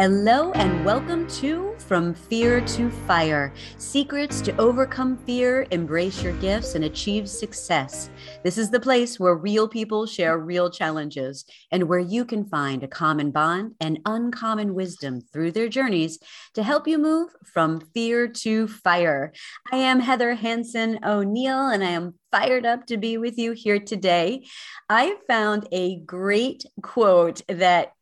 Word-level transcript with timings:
Hello 0.00 0.52
and 0.52 0.84
welcome 0.84 1.26
to 1.26 1.74
From 1.78 2.14
Fear 2.14 2.60
to 2.60 2.88
Fire 2.88 3.52
Secrets 3.78 4.40
to 4.42 4.56
Overcome 4.56 5.16
Fear, 5.16 5.66
Embrace 5.72 6.22
Your 6.22 6.34
Gifts, 6.34 6.76
and 6.76 6.84
Achieve 6.84 7.28
Success. 7.28 8.08
This 8.44 8.58
is 8.58 8.70
the 8.70 8.78
place 8.78 9.18
where 9.18 9.34
real 9.34 9.66
people 9.66 10.06
share 10.06 10.38
real 10.38 10.70
challenges 10.70 11.44
and 11.72 11.88
where 11.88 11.98
you 11.98 12.24
can 12.24 12.44
find 12.44 12.84
a 12.84 12.86
common 12.86 13.32
bond 13.32 13.74
and 13.80 13.98
uncommon 14.06 14.72
wisdom 14.72 15.20
through 15.32 15.50
their 15.50 15.68
journeys 15.68 16.20
to 16.54 16.62
help 16.62 16.86
you 16.86 16.96
move 16.96 17.30
from 17.52 17.80
fear 17.92 18.28
to 18.28 18.68
fire. 18.68 19.32
I 19.72 19.78
am 19.78 19.98
Heather 19.98 20.34
Hanson 20.34 21.00
O'Neill 21.04 21.70
and 21.70 21.82
I 21.82 21.90
am 21.90 22.14
fired 22.30 22.64
up 22.64 22.86
to 22.86 22.98
be 22.98 23.18
with 23.18 23.36
you 23.36 23.50
here 23.50 23.80
today. 23.80 24.44
I 24.88 25.16
found 25.26 25.66
a 25.72 25.98
great 25.98 26.62
quote 26.82 27.42
that 27.48 27.94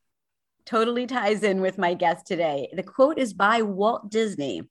totally 0.67 1.07
ties 1.07 1.43
in 1.43 1.61
with 1.61 1.79
my 1.79 1.95
guest 1.95 2.27
today. 2.27 2.69
The 2.75 2.83
quote 2.83 3.19
is 3.19 3.33
by 3.33 3.63
Walt 3.63 4.11
Disney. 4.11 4.63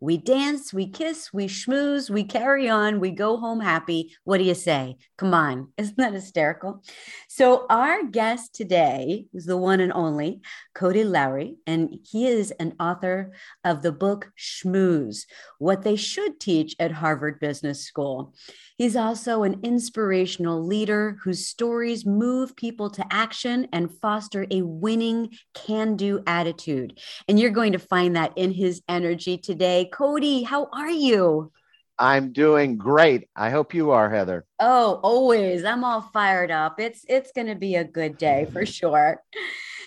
We 0.00 0.16
dance, 0.16 0.72
we 0.72 0.88
kiss, 0.88 1.30
we 1.30 1.46
schmooze, 1.46 2.08
we 2.08 2.24
carry 2.24 2.70
on, 2.70 3.00
we 3.00 3.10
go 3.10 3.36
home 3.36 3.60
happy. 3.60 4.16
What 4.24 4.38
do 4.38 4.44
you 4.44 4.54
say? 4.54 4.96
Come 5.18 5.34
on. 5.34 5.72
Isn't 5.76 5.98
that 5.98 6.14
hysterical? 6.14 6.82
So, 7.28 7.66
our 7.68 8.04
guest 8.04 8.54
today 8.54 9.26
is 9.34 9.44
the 9.44 9.58
one 9.58 9.80
and 9.80 9.92
only 9.92 10.40
Cody 10.74 11.04
Lowry, 11.04 11.56
and 11.66 11.98
he 12.10 12.26
is 12.26 12.50
an 12.52 12.74
author 12.80 13.32
of 13.62 13.82
the 13.82 13.92
book 13.92 14.32
Schmooze 14.38 15.26
What 15.58 15.82
They 15.82 15.96
Should 15.96 16.40
Teach 16.40 16.74
at 16.80 16.92
Harvard 16.92 17.38
Business 17.38 17.84
School. 17.84 18.34
He's 18.78 18.96
also 18.96 19.42
an 19.42 19.60
inspirational 19.62 20.64
leader 20.64 21.18
whose 21.22 21.46
stories 21.46 22.06
move 22.06 22.56
people 22.56 22.88
to 22.92 23.04
action 23.10 23.68
and 23.74 23.92
foster 24.00 24.46
a 24.50 24.62
winning 24.62 25.36
can 25.52 25.96
do 25.96 26.22
attitude. 26.26 26.98
And 27.28 27.38
you're 27.38 27.50
going 27.50 27.72
to 27.72 27.78
find 27.78 28.16
that 28.16 28.32
in 28.36 28.52
his 28.52 28.80
energy 28.88 29.36
today. 29.36 29.89
Cody, 29.90 30.42
how 30.42 30.68
are 30.72 30.90
you? 30.90 31.52
I'm 31.98 32.32
doing 32.32 32.78
great. 32.78 33.28
I 33.36 33.50
hope 33.50 33.74
you 33.74 33.90
are, 33.90 34.08
Heather. 34.08 34.46
Oh, 34.58 35.00
always. 35.02 35.64
I'm 35.64 35.84
all 35.84 36.00
fired 36.00 36.50
up. 36.50 36.80
It's 36.80 37.04
it's 37.08 37.30
going 37.32 37.48
to 37.48 37.54
be 37.54 37.74
a 37.74 37.84
good 37.84 38.16
day 38.16 38.46
for 38.46 38.62
mm-hmm. 38.62 38.70
sure. 38.70 39.22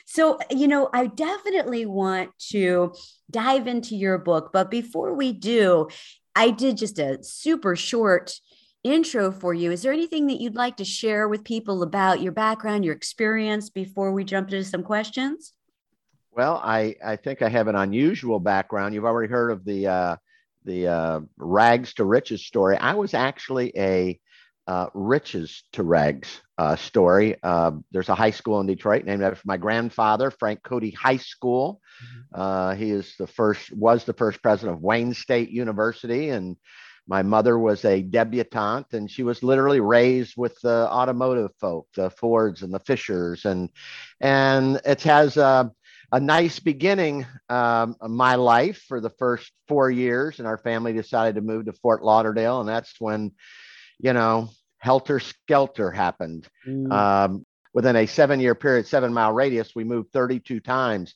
So, 0.05 0.37
you 0.51 0.67
know, 0.67 0.89
I 0.93 1.07
definitely 1.07 1.87
want 1.87 2.29
to 2.51 2.93
dive 3.31 3.65
into 3.67 3.95
your 3.95 4.19
book, 4.19 4.51
but 4.53 4.69
before 4.69 5.15
we 5.15 5.33
do, 5.33 5.87
I 6.35 6.51
did 6.51 6.77
just 6.77 6.99
a 6.99 7.23
super 7.23 7.75
short 7.75 8.39
intro 8.83 9.31
for 9.31 9.53
you. 9.53 9.71
Is 9.71 9.81
there 9.81 9.93
anything 9.93 10.27
that 10.27 10.39
you'd 10.39 10.55
like 10.55 10.77
to 10.77 10.85
share 10.85 11.27
with 11.27 11.43
people 11.43 11.81
about 11.81 12.21
your 12.21 12.31
background, 12.31 12.85
your 12.85 12.93
experience 12.93 13.71
before 13.71 14.11
we 14.11 14.23
jump 14.23 14.49
into 14.49 14.63
some 14.63 14.83
questions? 14.83 15.53
Well, 16.35 16.59
I, 16.63 16.95
I 17.03 17.15
think 17.15 17.41
I 17.41 17.49
have 17.49 17.67
an 17.67 17.75
unusual 17.75 18.39
background. 18.39 18.95
You've 18.95 19.05
already 19.05 19.31
heard 19.31 19.51
of 19.51 19.63
the 19.65 19.87
uh, 19.87 20.15
the 20.65 20.87
uh, 20.87 21.19
rags 21.37 21.93
to 21.95 22.05
riches 22.05 22.45
story. 22.45 22.77
I 22.77 22.95
was 22.95 23.13
actually 23.13 23.71
a 23.77 24.19
uh, 24.65 24.87
riches 24.93 25.63
to 25.73 25.83
rags 25.83 26.41
uh, 26.57 26.75
story. 26.75 27.35
Uh, 27.43 27.71
there's 27.91 28.09
a 28.09 28.15
high 28.15 28.31
school 28.31 28.61
in 28.61 28.67
Detroit 28.67 29.05
named 29.05 29.21
after 29.21 29.41
my 29.45 29.57
grandfather, 29.57 30.31
Frank 30.31 30.63
Cody 30.63 30.91
High 30.91 31.17
School. 31.17 31.81
Mm-hmm. 32.01 32.41
Uh, 32.41 32.75
he 32.75 32.91
is 32.91 33.13
the 33.19 33.27
first 33.27 33.71
was 33.71 34.05
the 34.05 34.13
first 34.13 34.41
president 34.41 34.77
of 34.77 34.81
Wayne 34.81 35.13
State 35.13 35.49
University 35.49 36.29
and 36.29 36.57
my 37.05 37.21
mother 37.21 37.59
was 37.59 37.83
a 37.83 38.01
debutante 38.01 38.93
and 38.93 39.11
she 39.11 39.23
was 39.23 39.43
literally 39.43 39.81
raised 39.81 40.35
with 40.37 40.57
the 40.61 40.87
automotive 40.89 41.51
folk 41.59 41.85
the 41.95 42.09
fords 42.09 42.63
and 42.63 42.73
the 42.73 42.79
fishers 42.79 43.43
and 43.43 43.69
and 44.21 44.79
it 44.85 45.01
has 45.01 45.35
a, 45.35 45.69
a 46.13 46.19
nice 46.19 46.59
beginning 46.59 47.25
um, 47.49 47.95
my 48.01 48.35
life 48.35 48.83
for 48.87 49.01
the 49.01 49.09
first 49.09 49.51
four 49.67 49.89
years 49.89 50.39
and 50.39 50.47
our 50.47 50.57
family 50.57 50.93
decided 50.93 51.35
to 51.35 51.41
move 51.41 51.65
to 51.65 51.73
fort 51.73 52.03
lauderdale 52.03 52.59
and 52.59 52.69
that's 52.69 52.93
when 52.99 53.31
you 53.99 54.13
know 54.13 54.49
helter 54.77 55.19
skelter 55.19 55.91
happened 55.91 56.47
mm. 56.67 56.91
um, 56.91 57.45
within 57.73 57.95
a 57.95 58.05
seven 58.05 58.39
year 58.39 58.55
period 58.55 58.87
seven 58.87 59.13
mile 59.13 59.33
radius 59.33 59.71
we 59.75 59.83
moved 59.83 60.11
32 60.13 60.59
times 60.59 61.15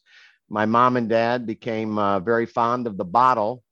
my 0.50 0.66
mom 0.66 0.97
and 0.97 1.09
dad 1.09 1.46
became 1.46 1.97
uh, 1.97 2.19
very 2.19 2.46
fond 2.46 2.88
of 2.88 2.97
the 2.97 3.06
bottle 3.06 3.64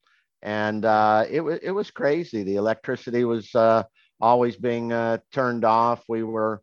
and 0.45 0.85
uh, 0.85 1.25
it 1.27 1.41
was 1.41 1.59
it 1.63 1.71
was 1.71 1.89
crazy. 1.89 2.43
The 2.43 2.57
electricity 2.57 3.25
was 3.25 3.53
uh, 3.55 3.83
always 4.21 4.55
being 4.55 4.93
uh, 4.93 5.17
turned 5.33 5.65
off. 5.65 6.03
We 6.07 6.21
were 6.21 6.61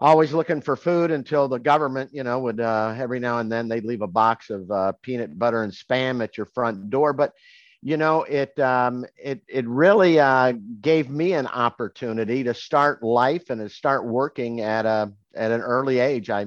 always 0.00 0.32
looking 0.32 0.60
for 0.60 0.76
food 0.76 1.10
until 1.10 1.48
the 1.48 1.58
government, 1.58 2.10
you 2.12 2.24
know, 2.24 2.38
would 2.40 2.60
uh, 2.60 2.94
every 2.96 3.20
now 3.20 3.38
and 3.38 3.50
then 3.50 3.68
they'd 3.68 3.84
leave 3.84 4.02
a 4.02 4.06
box 4.06 4.50
of 4.50 4.70
uh, 4.70 4.92
peanut 5.02 5.38
butter 5.38 5.62
and 5.62 5.72
spam 5.72 6.22
at 6.22 6.36
your 6.36 6.46
front 6.46 6.90
door. 6.90 7.12
But 7.12 7.32
you 7.82 7.98
know, 7.98 8.22
it 8.22 8.58
um, 8.60 9.04
it 9.16 9.42
it 9.46 9.66
really 9.68 10.18
uh, 10.18 10.54
gave 10.80 11.10
me 11.10 11.34
an 11.34 11.46
opportunity 11.46 12.42
to 12.44 12.54
start 12.54 13.02
life 13.02 13.50
and 13.50 13.60
to 13.60 13.68
start 13.68 14.06
working 14.06 14.62
at 14.62 14.86
a 14.86 15.12
at 15.34 15.52
an 15.52 15.60
early 15.60 15.98
age. 15.98 16.30
I 16.30 16.46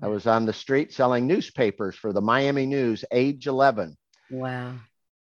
I 0.00 0.06
was 0.06 0.26
on 0.26 0.46
the 0.46 0.52
street 0.52 0.92
selling 0.92 1.26
newspapers 1.26 1.96
for 1.96 2.12
the 2.12 2.20
Miami 2.20 2.66
News, 2.66 3.04
age 3.10 3.48
11. 3.48 3.96
Wow. 4.30 4.74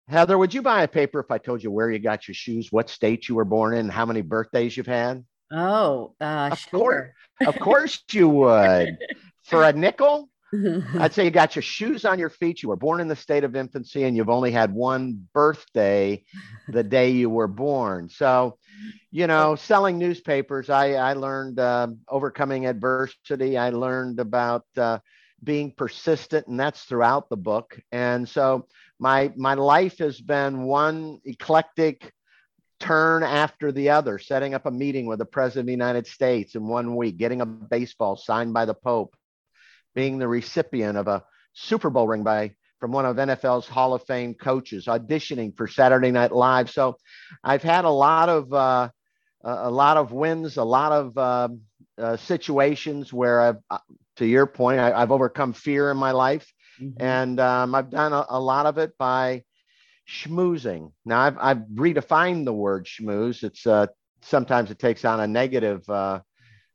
Heather, 0.09 0.39
would 0.39 0.55
you 0.55 0.63
buy 0.63 0.83
a 0.83 0.89
paper 0.89 1.21
if 1.21 1.31
I 1.31 1.39
told 1.39 1.63
you 1.63 1.71
where 1.71 1.91
you 1.91 1.99
got 1.99 2.27
your 2.29 2.35
shoes, 2.35 2.71
what 2.71 2.91
state 2.91 3.29
you 3.29 3.35
were 3.35 3.45
born 3.45 3.75
in, 3.75 3.89
how 3.89 4.07
many 4.07 4.23
birthdays 4.23 4.77
you've 4.77 4.87
had? 4.87 5.25
Oh, 5.51 6.15
uh, 6.21 6.51
of 6.51 6.59
sure. 6.59 6.71
Course, 6.81 7.15
of 7.45 7.59
course 7.59 8.05
you 8.13 8.29
would. 8.29 8.99
For 9.33 9.51
a 9.65 9.73
nickel, 9.73 10.29
I'd 10.99 11.13
say 11.13 11.25
you 11.25 11.31
got 11.31 11.55
your 11.55 11.63
shoes 11.63 12.05
on 12.05 12.19
your 12.19 12.29
feet. 12.29 12.63
You 12.63 12.69
were 12.69 12.77
born 12.77 13.01
in 13.01 13.09
the 13.09 13.17
state 13.17 13.45
of 13.45 13.55
infancy 13.57 14.05
and 14.05 14.17
you've 14.17 14.29
only 14.31 14.51
had 14.53 14.73
one 14.73 15.29
birthday 15.33 16.23
the 16.69 16.83
day 16.83 17.11
you 17.11 17.31
were 17.31 17.49
born. 17.49 18.09
So, 18.09 18.59
you 19.11 19.27
know, 19.27 19.57
selling 19.57 19.99
newspapers, 19.99 20.71
I, 20.71 20.95
I 20.95 21.15
learned 21.15 21.59
uh, 21.59 21.89
overcoming 22.09 22.67
adversity. 22.67 23.45
I 23.45 23.57
learned 23.57 24.05
about 24.05 24.51
uh, 24.65 24.99
being 25.43 25.73
persistent, 25.73 26.47
and 26.47 26.59
that's 26.59 26.83
throughout 26.85 27.29
the 27.29 27.37
book. 27.37 27.79
And 27.91 28.29
so, 28.29 28.67
my 28.99 29.33
my 29.37 29.55
life 29.55 29.99
has 29.99 30.21
been 30.21 30.63
one 30.63 31.21
eclectic 31.25 32.13
turn 32.81 33.23
after 33.23 33.71
the 33.71 33.91
other 33.91 34.19
setting 34.19 34.55
up 34.55 34.67
a 34.67 34.71
meeting 34.71 35.07
with 35.07 35.19
the 35.19 35.25
president 35.25 35.61
of 35.61 35.67
the 35.67 35.73
united 35.73 36.07
states 36.07 36.55
in 36.55 36.67
one 36.67 36.97
week 36.97 37.17
getting 37.17 37.41
a 37.41 37.47
baseball 37.47 38.17
signed 38.17 38.53
by 38.53 38.65
the 38.65 38.75
pope 38.75 39.15
being 39.95 40.19
the 40.19 40.27
recipient 40.27 40.97
of 40.97 41.07
a 41.07 41.23
super 41.53 41.91
bowl 41.91 42.09
ring 42.09 42.25
by 42.25 42.55
from 42.79 42.91
one 42.91 43.05
of 43.05 43.17
nfl's 43.17 43.69
hall 43.69 43.95
of 43.95 44.03
fame 44.07 44.35
coaches 44.35 44.87
auditioning 44.87 45.55
for 45.57 45.69
saturday 45.69 46.11
night 46.11 46.33
live 46.33 46.71
so 46.71 46.97
i've 47.45 47.63
had 47.63 47.85
a 47.85 47.91
lot 47.91 48.29
of 48.29 48.53
uh, 48.53 48.89
a 49.45 49.71
lot 49.71 49.97
of 49.97 50.13
wins 50.13 50.57
a 50.57 50.65
lot 50.65 50.91
of 50.91 51.19
uh, 51.19 51.49
uh, 51.99 52.17
situations 52.17 53.13
where 53.13 53.41
i've 53.41 53.59
uh, 53.71 53.79
to 54.17 54.27
your 54.27 54.47
point 54.47 54.81
I, 54.81 54.93
i've 54.93 55.13
overcome 55.13 55.53
fear 55.53 55.91
in 55.91 55.97
my 55.97 56.13
life 56.13 56.51
Mm-hmm. 56.81 57.03
And 57.03 57.41
um, 57.41 57.75
I've 57.75 57.91
done 57.91 58.13
a, 58.13 58.25
a, 58.29 58.41
lot 58.41 58.67
of 58.67 58.79
it 58.79 58.97
by 58.97 59.45
schmoozing. 60.11 60.93
Now 61.05 61.21
I've, 61.21 61.39
I've 61.39 61.63
redefined 61.75 62.45
the 62.45 62.53
word 62.53 62.87
schmooze. 62.87 63.45
It's 63.45 63.67
uh, 63.67 63.87
sometimes 64.23 64.71
it 64.71 64.79
takes 64.79 65.05
on 65.05 65.21
a 65.21 65.27
negative 65.27 65.89
uh, 65.89 66.21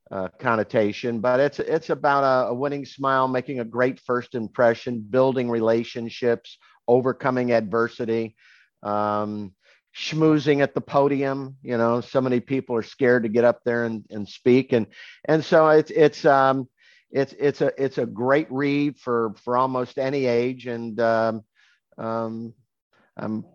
uh, 0.09 0.29
connotation, 0.39 1.19
but 1.19 1.39
it's 1.39 1.59
it's 1.59 1.89
about 1.89 2.23
a, 2.23 2.49
a, 2.49 2.53
winning 2.53 2.85
smile, 2.85 3.27
making 3.27 3.59
a 3.59 3.65
great 3.65 3.99
first 3.99 4.35
impression, 4.35 5.05
building 5.09 5.49
relationships, 5.49 6.57
overcoming 6.87 7.51
adversity, 7.51 8.35
um, 8.83 9.53
schmoozing 9.95 10.61
at 10.61 10.73
the 10.73 10.81
podium. 10.81 11.57
You 11.61 11.77
know, 11.77 12.01
so 12.01 12.21
many 12.21 12.39
people 12.39 12.75
are 12.77 12.83
scared 12.83 13.23
to 13.23 13.29
get 13.29 13.43
up 13.43 13.61
there 13.65 13.83
and, 13.83 14.05
and 14.09 14.27
speak, 14.27 14.71
and 14.71 14.87
and 15.25 15.43
so 15.43 15.67
it's 15.69 15.91
it's 15.91 16.23
um, 16.23 16.69
it's 17.11 17.33
it's 17.33 17.61
a 17.61 17.71
it's 17.83 17.97
a 17.97 18.05
great 18.05 18.47
read 18.49 18.97
for 18.97 19.33
for 19.43 19.57
almost 19.57 19.97
any 19.97 20.25
age, 20.25 20.67
and 20.67 20.99
um, 21.01 21.43
um, 21.97 22.53
I'm 23.17 23.45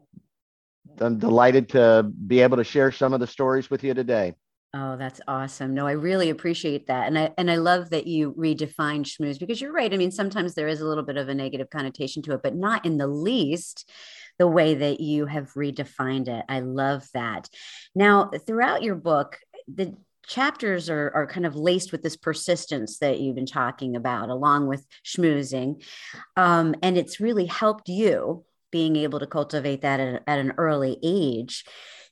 I'm 1.01 1.19
delighted 1.19 1.71
to 1.71 2.11
be 2.27 2.41
able 2.41 2.57
to 2.57 2.65
share 2.65 2.93
some 2.93 3.15
of 3.15 3.21
the 3.21 3.27
stories 3.27 3.71
with 3.71 3.85
you 3.85 3.95
today. 3.95 4.35
Oh, 4.73 4.97
that's 4.97 5.21
awesome. 5.27 5.75
No, 5.75 5.87
I 5.87 5.93
really 5.93 6.31
appreciate 6.31 6.87
that. 6.87 7.09
And 7.09 7.19
I 7.19 7.33
and 7.37 7.51
I 7.51 7.57
love 7.57 7.91
that 7.91 8.07
you 8.07 8.33
redefine 8.39 9.05
schmooze 9.05 9.41
because 9.41 9.61
you're 9.61 9.73
right. 9.73 9.93
I 9.93 9.97
mean, 9.97 10.13
sometimes 10.13 10.55
there 10.55 10.69
is 10.69 10.81
a 10.81 10.87
little 10.87 11.03
bit 11.03 11.17
of 11.17 11.29
a 11.29 11.35
negative 11.35 11.71
connotation 11.71 12.23
to 12.23 12.35
it, 12.35 12.43
but 12.43 12.55
not 12.55 12.87
in 12.87 12.97
the 12.97 13.09
least 13.09 13.91
the 14.39 14.47
way 14.47 14.75
that 14.75 15.01
you 15.01 15.27
have 15.27 15.53
redefined 15.55 16.29
it. 16.29 16.45
I 16.49 16.61
love 16.61 17.07
that. 17.15 17.49
Now, 17.95 18.31
throughout 18.47 18.83
your 18.83 18.95
book, 18.95 19.39
the 19.67 19.97
chapters 20.27 20.89
are, 20.89 21.11
are 21.15 21.27
kind 21.27 21.45
of 21.45 21.57
laced 21.57 21.91
with 21.91 22.03
this 22.03 22.17
persistence 22.17 22.99
that 22.99 23.21
you've 23.21 23.35
been 23.35 23.47
talking 23.47 23.97
about, 23.97 24.29
along 24.29 24.69
with 24.69 24.87
schmoozing. 25.05 25.83
Um, 26.37 26.77
and 26.83 26.97
it's 26.97 27.21
really 27.21 27.47
helped 27.47 27.89
you 27.89 28.45
being 28.71 28.97
able 28.97 29.19
to 29.19 29.27
cultivate 29.27 29.83
that 29.83 30.01
at, 30.01 30.23
at 30.27 30.39
an 30.39 30.53
early 30.59 30.99
age. 31.03 31.65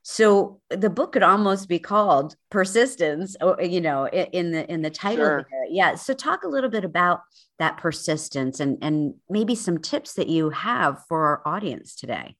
So 0.03 0.61
the 0.71 0.89
book 0.89 1.13
could 1.13 1.23
almost 1.23 1.69
be 1.69 1.79
called 1.79 2.35
Persistence, 2.51 3.37
you 3.61 3.81
know, 3.81 4.09
in 4.09 4.53
the 4.53 4.71
in 4.73 4.81
the 4.81 4.91
title. 4.91 5.25
Sure. 5.25 5.47
Yeah. 5.69 5.97
So 5.97 6.15
talk 6.15 6.45
a 6.45 6.49
little 6.49 6.71
bit 6.71 6.85
about 6.85 7.21
that 7.59 7.77
persistence 7.77 8.61
and 8.61 8.79
and 8.81 9.15
maybe 9.29 9.55
some 9.55 9.79
tips 9.79 10.15
that 10.15 10.29
you 10.29 10.51
have 10.51 11.05
for 11.09 11.27
our 11.27 11.43
audience 11.45 11.95
today. 11.95 12.37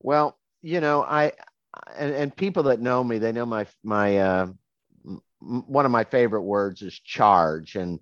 Well, 0.00 0.38
you 0.62 0.80
know, 0.80 1.02
I 1.02 1.32
and, 1.96 2.14
and 2.14 2.36
people 2.36 2.64
that 2.64 2.80
know 2.80 3.02
me, 3.02 3.18
they 3.18 3.32
know 3.32 3.46
my 3.46 3.66
my 3.82 4.18
uh, 4.18 4.46
one 5.40 5.86
of 5.86 5.90
my 5.90 6.04
favorite 6.04 6.42
words 6.42 6.82
is 6.82 6.98
charge, 6.98 7.74
and 7.74 7.98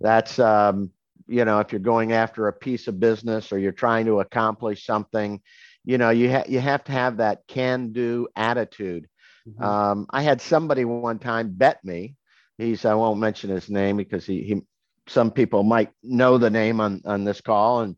that's 0.00 0.38
um, 0.38 0.90
you 1.30 1.44
know, 1.44 1.60
if 1.60 1.70
you're 1.70 1.78
going 1.78 2.12
after 2.12 2.48
a 2.48 2.52
piece 2.52 2.88
of 2.88 2.98
business 2.98 3.52
or 3.52 3.58
you're 3.58 3.70
trying 3.70 4.06
to 4.06 4.18
accomplish 4.18 4.84
something, 4.84 5.40
you 5.84 5.96
know, 5.96 6.10
you 6.10 6.28
ha- 6.28 6.44
you 6.48 6.58
have 6.58 6.82
to 6.84 6.92
have 6.92 7.18
that 7.18 7.42
can-do 7.46 8.26
attitude. 8.34 9.08
Mm-hmm. 9.48 9.62
Um, 9.62 10.06
I 10.10 10.22
had 10.22 10.40
somebody 10.40 10.84
one 10.84 11.20
time 11.20 11.52
bet 11.52 11.84
me. 11.84 12.16
He's 12.58 12.84
I 12.84 12.94
won't 12.94 13.20
mention 13.20 13.48
his 13.48 13.70
name 13.70 13.96
because 13.96 14.26
he 14.26 14.42
he 14.42 14.62
some 15.06 15.30
people 15.30 15.62
might 15.62 15.92
know 16.02 16.36
the 16.36 16.50
name 16.50 16.80
on 16.80 17.00
on 17.04 17.24
this 17.24 17.40
call 17.40 17.80
and 17.80 17.94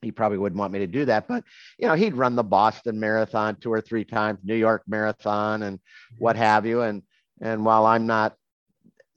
he 0.00 0.10
probably 0.10 0.38
wouldn't 0.38 0.58
want 0.58 0.72
me 0.72 0.80
to 0.80 0.86
do 0.88 1.04
that 1.04 1.28
but 1.28 1.44
you 1.78 1.86
know 1.86 1.94
he'd 1.94 2.14
run 2.14 2.34
the 2.34 2.42
boston 2.42 2.98
marathon 2.98 3.54
two 3.54 3.72
or 3.72 3.80
three 3.80 4.04
times 4.04 4.40
new 4.42 4.56
york 4.56 4.82
marathon 4.88 5.62
and 5.62 5.78
what 6.18 6.34
have 6.34 6.66
you 6.66 6.80
and 6.80 7.02
and 7.40 7.64
while 7.64 7.86
i'm 7.86 8.06
not 8.06 8.34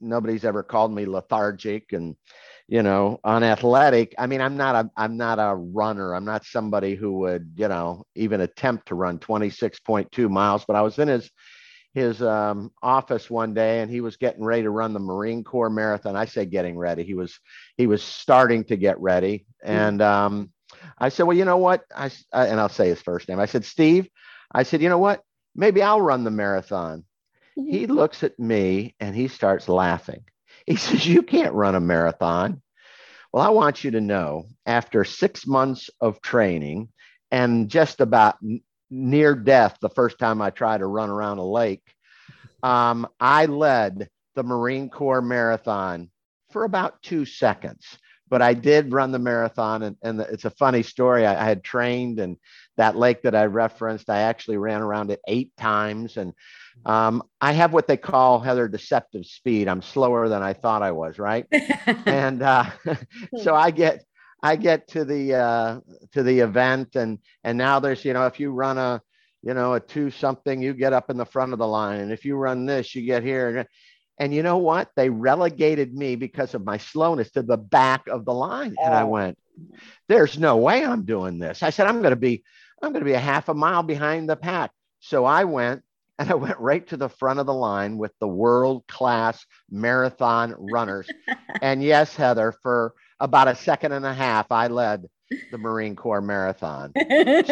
nobody's 0.00 0.44
ever 0.44 0.62
called 0.62 0.94
me 0.94 1.04
lethargic 1.04 1.92
and 1.92 2.14
you 2.68 2.82
know 2.82 3.20
unathletic 3.24 4.14
i 4.18 4.26
mean 4.26 4.40
i'm 4.40 4.56
not 4.56 4.74
a 4.74 4.90
i'm 4.96 5.16
not 5.16 5.38
a 5.38 5.54
runner. 5.54 6.14
I'm 6.14 6.24
not 6.24 6.44
somebody 6.44 6.94
who 6.94 7.18
would 7.18 7.52
you 7.56 7.68
know 7.68 8.04
even 8.14 8.40
attempt 8.40 8.88
to 8.88 8.94
run 8.94 9.18
26.2 9.18 10.28
miles 10.28 10.64
but 10.66 10.76
i 10.76 10.82
was 10.82 10.98
in 10.98 11.08
his 11.08 11.30
his 11.96 12.20
um, 12.20 12.70
office 12.82 13.30
one 13.30 13.54
day 13.54 13.80
and 13.80 13.90
he 13.90 14.02
was 14.02 14.18
getting 14.18 14.44
ready 14.44 14.62
to 14.62 14.68
run 14.70 14.92
the 14.92 15.00
marine 15.00 15.42
corps 15.42 15.70
marathon. 15.70 16.14
I 16.14 16.26
say 16.26 16.44
getting 16.44 16.76
ready. 16.76 17.04
He 17.04 17.14
was 17.14 17.40
he 17.78 17.86
was 17.86 18.02
starting 18.02 18.64
to 18.64 18.76
get 18.76 19.00
ready. 19.00 19.46
Hmm. 19.64 19.70
and 19.70 20.02
um, 20.02 20.50
i 20.98 21.08
said 21.08 21.22
well 21.22 21.36
you 21.36 21.46
know 21.46 21.56
what? 21.56 21.84
I, 21.96 22.10
and 22.34 22.60
i'll 22.60 22.68
say 22.68 22.88
his 22.88 23.00
first 23.00 23.28
name. 23.28 23.40
I 23.40 23.46
said 23.46 23.64
steve 23.64 24.08
i 24.52 24.62
said 24.62 24.82
you 24.82 24.90
know 24.90 24.98
what? 24.98 25.22
Maybe 25.54 25.80
i'll 25.82 26.02
run 26.02 26.24
the 26.24 26.30
marathon. 26.30 27.04
Mm-hmm. 27.58 27.70
he 27.70 27.86
looks 27.86 28.22
at 28.22 28.38
me 28.38 28.94
and 29.00 29.16
he 29.16 29.28
starts 29.28 29.66
laughing 29.66 30.22
he 30.66 30.76
says, 30.76 31.06
You 31.06 31.22
can't 31.22 31.54
run 31.54 31.74
a 31.74 31.80
marathon. 31.80 32.62
Well, 33.32 33.46
I 33.46 33.50
want 33.50 33.84
you 33.84 33.92
to 33.92 34.00
know 34.00 34.46
after 34.66 35.04
six 35.04 35.46
months 35.46 35.90
of 36.00 36.20
training 36.20 36.88
and 37.30 37.68
just 37.68 38.00
about 38.00 38.36
n- 38.42 38.60
near 38.90 39.34
death 39.34 39.78
the 39.80 39.90
first 39.90 40.18
time 40.18 40.40
I 40.40 40.50
tried 40.50 40.78
to 40.78 40.86
run 40.86 41.10
around 41.10 41.38
a 41.38 41.44
lake, 41.44 41.82
um, 42.62 43.06
I 43.20 43.46
led 43.46 44.08
the 44.34 44.42
Marine 44.42 44.90
Corps 44.90 45.22
Marathon 45.22 46.10
for 46.50 46.64
about 46.64 47.02
two 47.02 47.24
seconds. 47.24 47.98
But 48.28 48.42
I 48.42 48.54
did 48.54 48.92
run 48.92 49.12
the 49.12 49.20
marathon, 49.20 49.84
and, 49.84 49.96
and 50.02 50.20
it's 50.20 50.44
a 50.46 50.50
funny 50.50 50.82
story. 50.82 51.24
I, 51.24 51.40
I 51.40 51.48
had 51.48 51.62
trained, 51.62 52.18
and 52.18 52.36
that 52.76 52.96
lake 52.96 53.22
that 53.22 53.36
I 53.36 53.44
referenced, 53.44 54.10
I 54.10 54.22
actually 54.22 54.56
ran 54.56 54.82
around 54.82 55.12
it 55.12 55.20
eight 55.28 55.56
times. 55.56 56.16
And 56.16 56.32
um, 56.84 57.22
I 57.40 57.52
have 57.52 57.72
what 57.72 57.88
they 57.88 57.96
call 57.96 58.38
Heather 58.38 58.68
deceptive 58.68 59.26
speed. 59.26 59.68
I'm 59.68 59.82
slower 59.82 60.28
than 60.28 60.42
I 60.42 60.52
thought 60.52 60.82
I 60.82 60.92
was, 60.92 61.18
right? 61.18 61.46
and 62.06 62.42
uh, 62.42 62.66
so 63.42 63.54
I 63.54 63.70
get 63.70 64.04
I 64.42 64.56
get 64.56 64.88
to 64.88 65.04
the 65.04 65.34
uh, 65.34 65.80
to 66.12 66.22
the 66.22 66.40
event, 66.40 66.94
and 66.94 67.18
and 67.42 67.58
now 67.58 67.80
there's 67.80 68.04
you 68.04 68.12
know 68.12 68.26
if 68.26 68.38
you 68.38 68.52
run 68.52 68.78
a 68.78 69.02
you 69.42 69.54
know 69.54 69.74
a 69.74 69.80
two 69.80 70.10
something, 70.10 70.62
you 70.62 70.74
get 70.74 70.92
up 70.92 71.10
in 71.10 71.16
the 71.16 71.26
front 71.26 71.52
of 71.52 71.58
the 71.58 71.66
line, 71.66 72.00
and 72.00 72.12
if 72.12 72.24
you 72.24 72.36
run 72.36 72.66
this, 72.66 72.94
you 72.94 73.02
get 73.02 73.22
here. 73.22 73.66
And 74.18 74.32
you 74.32 74.42
know 74.42 74.56
what? 74.56 74.88
They 74.96 75.10
relegated 75.10 75.94
me 75.94 76.16
because 76.16 76.54
of 76.54 76.64
my 76.64 76.78
slowness 76.78 77.32
to 77.32 77.42
the 77.42 77.58
back 77.58 78.06
of 78.06 78.24
the 78.24 78.32
line, 78.32 78.74
and 78.82 78.94
I 78.94 79.02
oh. 79.02 79.08
went, 79.08 79.38
"There's 80.08 80.38
no 80.38 80.56
way 80.56 80.84
I'm 80.84 81.04
doing 81.04 81.38
this." 81.38 81.62
I 81.62 81.70
said, 81.70 81.86
"I'm 81.86 82.00
going 82.00 82.10
to 82.10 82.16
be 82.16 82.44
I'm 82.82 82.92
going 82.92 83.04
to 83.04 83.10
be 83.10 83.14
a 83.14 83.18
half 83.18 83.48
a 83.48 83.54
mile 83.54 83.82
behind 83.82 84.28
the 84.28 84.36
pack." 84.36 84.70
So 85.00 85.24
I 85.24 85.44
went 85.44 85.82
and 86.18 86.30
I 86.30 86.34
went 86.34 86.58
right 86.58 86.86
to 86.88 86.96
the 86.96 87.08
front 87.08 87.40
of 87.40 87.46
the 87.46 87.54
line 87.54 87.98
with 87.98 88.12
the 88.20 88.28
world 88.28 88.86
class 88.86 89.44
marathon 89.70 90.54
runners. 90.58 91.08
and 91.62 91.82
yes, 91.82 92.14
Heather, 92.16 92.52
for 92.62 92.94
about 93.20 93.48
a 93.48 93.54
second 93.54 93.92
and 93.92 94.06
a 94.06 94.14
half, 94.14 94.50
I 94.50 94.68
led 94.68 95.06
the 95.50 95.58
Marine 95.58 95.96
Corps 95.96 96.20
marathon. 96.20 96.92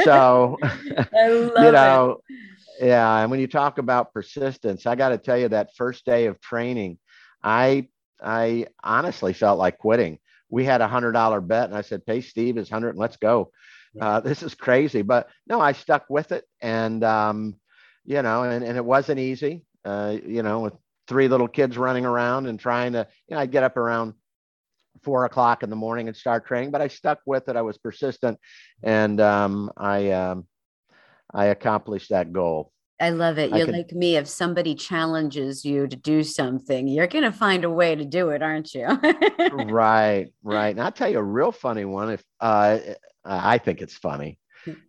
So, 0.03 0.59
you 1.13 1.53
know, 1.55 2.21
it. 2.29 2.87
yeah. 2.87 3.19
And 3.19 3.31
when 3.31 3.41
you 3.41 3.47
talk 3.47 3.79
about 3.79 4.13
persistence, 4.13 4.87
I 4.87 4.95
got 4.95 5.11
to 5.11 5.19
tell 5.19 5.39
you 5.39 5.49
that 5.49 5.75
first 5.77 6.05
day 6.05 6.27
of 6.27 6.41
training, 6.41 6.99
I 7.43 7.89
I 8.23 8.67
honestly 8.83 9.33
felt 9.33 9.59
like 9.59 9.79
quitting. 9.79 10.19
We 10.49 10.65
had 10.65 10.81
a 10.81 10.89
hundred 10.89 11.13
dollar 11.13 11.41
bet, 11.41 11.69
and 11.69 11.77
I 11.77 11.83
said, 11.83 12.07
"Pay 12.07 12.21
Steve 12.21 12.57
his 12.57 12.71
hundred, 12.71 12.91
and 12.91 12.99
let's 12.99 13.17
go." 13.17 13.51
Uh, 14.01 14.19
this 14.21 14.43
is 14.43 14.55
crazy, 14.55 15.03
but 15.03 15.29
no, 15.47 15.61
I 15.61 15.73
stuck 15.73 16.07
with 16.09 16.33
it, 16.33 16.45
and 16.61 17.05
um, 17.05 17.55
you 18.05 18.23
know, 18.23 18.43
and, 18.43 18.65
and 18.65 18.77
it 18.77 18.85
wasn't 18.85 19.19
easy, 19.19 19.65
uh, 19.85 20.17
you 20.25 20.43
know, 20.43 20.61
with 20.61 20.75
three 21.09 21.29
little 21.29 21.49
kids 21.49 21.77
running 21.77 22.05
around 22.05 22.47
and 22.47 22.59
trying 22.59 22.93
to, 22.93 23.06
you 23.29 23.35
know, 23.35 23.41
I'd 23.41 23.51
get 23.51 23.62
up 23.62 23.77
around 23.77 24.15
four 25.03 25.25
o'clock 25.25 25.62
in 25.62 25.71
the 25.71 25.77
morning 25.77 26.09
and 26.09 26.17
start 26.17 26.47
training, 26.47 26.71
but 26.71 26.81
I 26.81 26.89
stuck 26.89 27.21
with 27.27 27.49
it. 27.49 27.56
I 27.56 27.62
was 27.62 27.79
persistent 27.79 28.39
and 28.83 29.21
um, 29.21 29.71
I, 29.77 30.11
um, 30.12 30.47
I 31.33 31.47
accomplished 31.47 32.11
that 32.11 32.33
goal. 32.33 32.71
I 33.01 33.11
love 33.11 33.39
it. 33.39 33.51
You're 33.51 33.67
like 33.67 33.93
me. 33.93 34.17
If 34.17 34.29
somebody 34.29 34.77
challenges 34.77 35.65
you 35.65 35.89
to 35.89 35.97
do 35.97 36.23
something, 36.23 36.87
you're 36.87 37.09
going 37.09 37.25
to 37.25 37.33
find 37.33 37.65
a 37.65 37.71
way 37.71 37.97
to 37.97 38.05
do 38.05 38.31
it, 38.31 38.41
aren't 38.41 38.73
you? 38.73 38.87
right, 39.53 40.29
right. 40.45 40.69
And 40.69 40.81
I'll 40.81 40.93
tell 40.93 41.11
you 41.11 41.19
a 41.19 41.23
real 41.23 41.51
funny 41.51 41.85
one. 41.85 42.12
If 42.12 42.25
uh, 42.41 42.79
I 43.25 43.59
think 43.59 43.83
it's 43.83 43.97
funny 43.97 44.39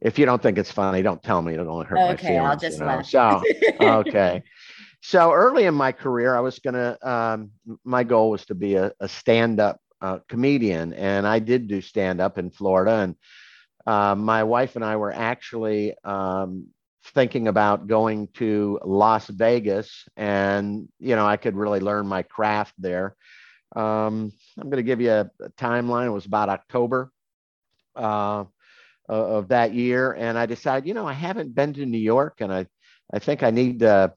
if 0.01 0.19
you 0.19 0.25
don't 0.25 0.41
think 0.41 0.57
it's 0.57 0.71
funny, 0.71 1.01
don't 1.01 1.21
tell 1.21 1.41
me. 1.41 1.53
It'll 1.53 1.71
only 1.71 1.85
hurt 1.85 1.97
okay, 1.97 2.07
my 2.07 2.15
feelings. 2.15 2.25
Okay, 2.25 2.37
I'll 2.37 2.57
just 2.57 2.79
you 2.79 2.85
know? 2.85 2.87
laugh. 2.87 3.05
So, 3.05 3.43
okay. 3.99 4.43
So 5.01 5.31
early 5.31 5.65
in 5.65 5.75
my 5.75 5.91
career, 5.91 6.35
I 6.35 6.39
was 6.39 6.59
gonna. 6.59 6.97
Um, 7.01 7.51
my 7.83 8.03
goal 8.03 8.31
was 8.31 8.45
to 8.45 8.55
be 8.55 8.75
a, 8.75 8.91
a 8.99 9.07
stand-up 9.07 9.79
uh, 10.01 10.19
comedian, 10.27 10.93
and 10.93 11.27
I 11.27 11.39
did 11.39 11.67
do 11.67 11.81
stand-up 11.81 12.37
in 12.37 12.49
Florida. 12.49 12.91
And 12.91 13.15
uh, 13.85 14.15
my 14.15 14.43
wife 14.43 14.75
and 14.75 14.83
I 14.83 14.95
were 14.95 15.13
actually 15.13 15.93
um, 16.03 16.67
thinking 17.13 17.47
about 17.47 17.87
going 17.87 18.27
to 18.35 18.79
Las 18.83 19.27
Vegas, 19.27 20.07
and 20.17 20.87
you 20.99 21.15
know, 21.15 21.25
I 21.25 21.37
could 21.37 21.55
really 21.55 21.79
learn 21.79 22.07
my 22.07 22.23
craft 22.23 22.73
there. 22.77 23.15
Um, 23.75 24.31
I'm 24.57 24.69
going 24.69 24.77
to 24.77 24.83
give 24.83 25.01
you 25.01 25.11
a, 25.11 25.29
a, 25.41 25.49
timeline. 25.51 26.07
It 26.07 26.11
was 26.11 26.25
about 26.25 26.49
October. 26.49 27.11
Uh, 27.95 28.45
of 29.07 29.49
that 29.49 29.73
year. 29.73 30.13
And 30.13 30.37
I 30.37 30.45
decided, 30.45 30.87
you 30.87 30.93
know, 30.93 31.07
I 31.07 31.13
haven't 31.13 31.55
been 31.55 31.73
to 31.73 31.85
New 31.85 31.97
York 31.97 32.41
and 32.41 32.53
I, 32.53 32.67
I 33.13 33.19
think 33.19 33.43
I 33.43 33.51
need 33.51 33.79
to, 33.79 34.13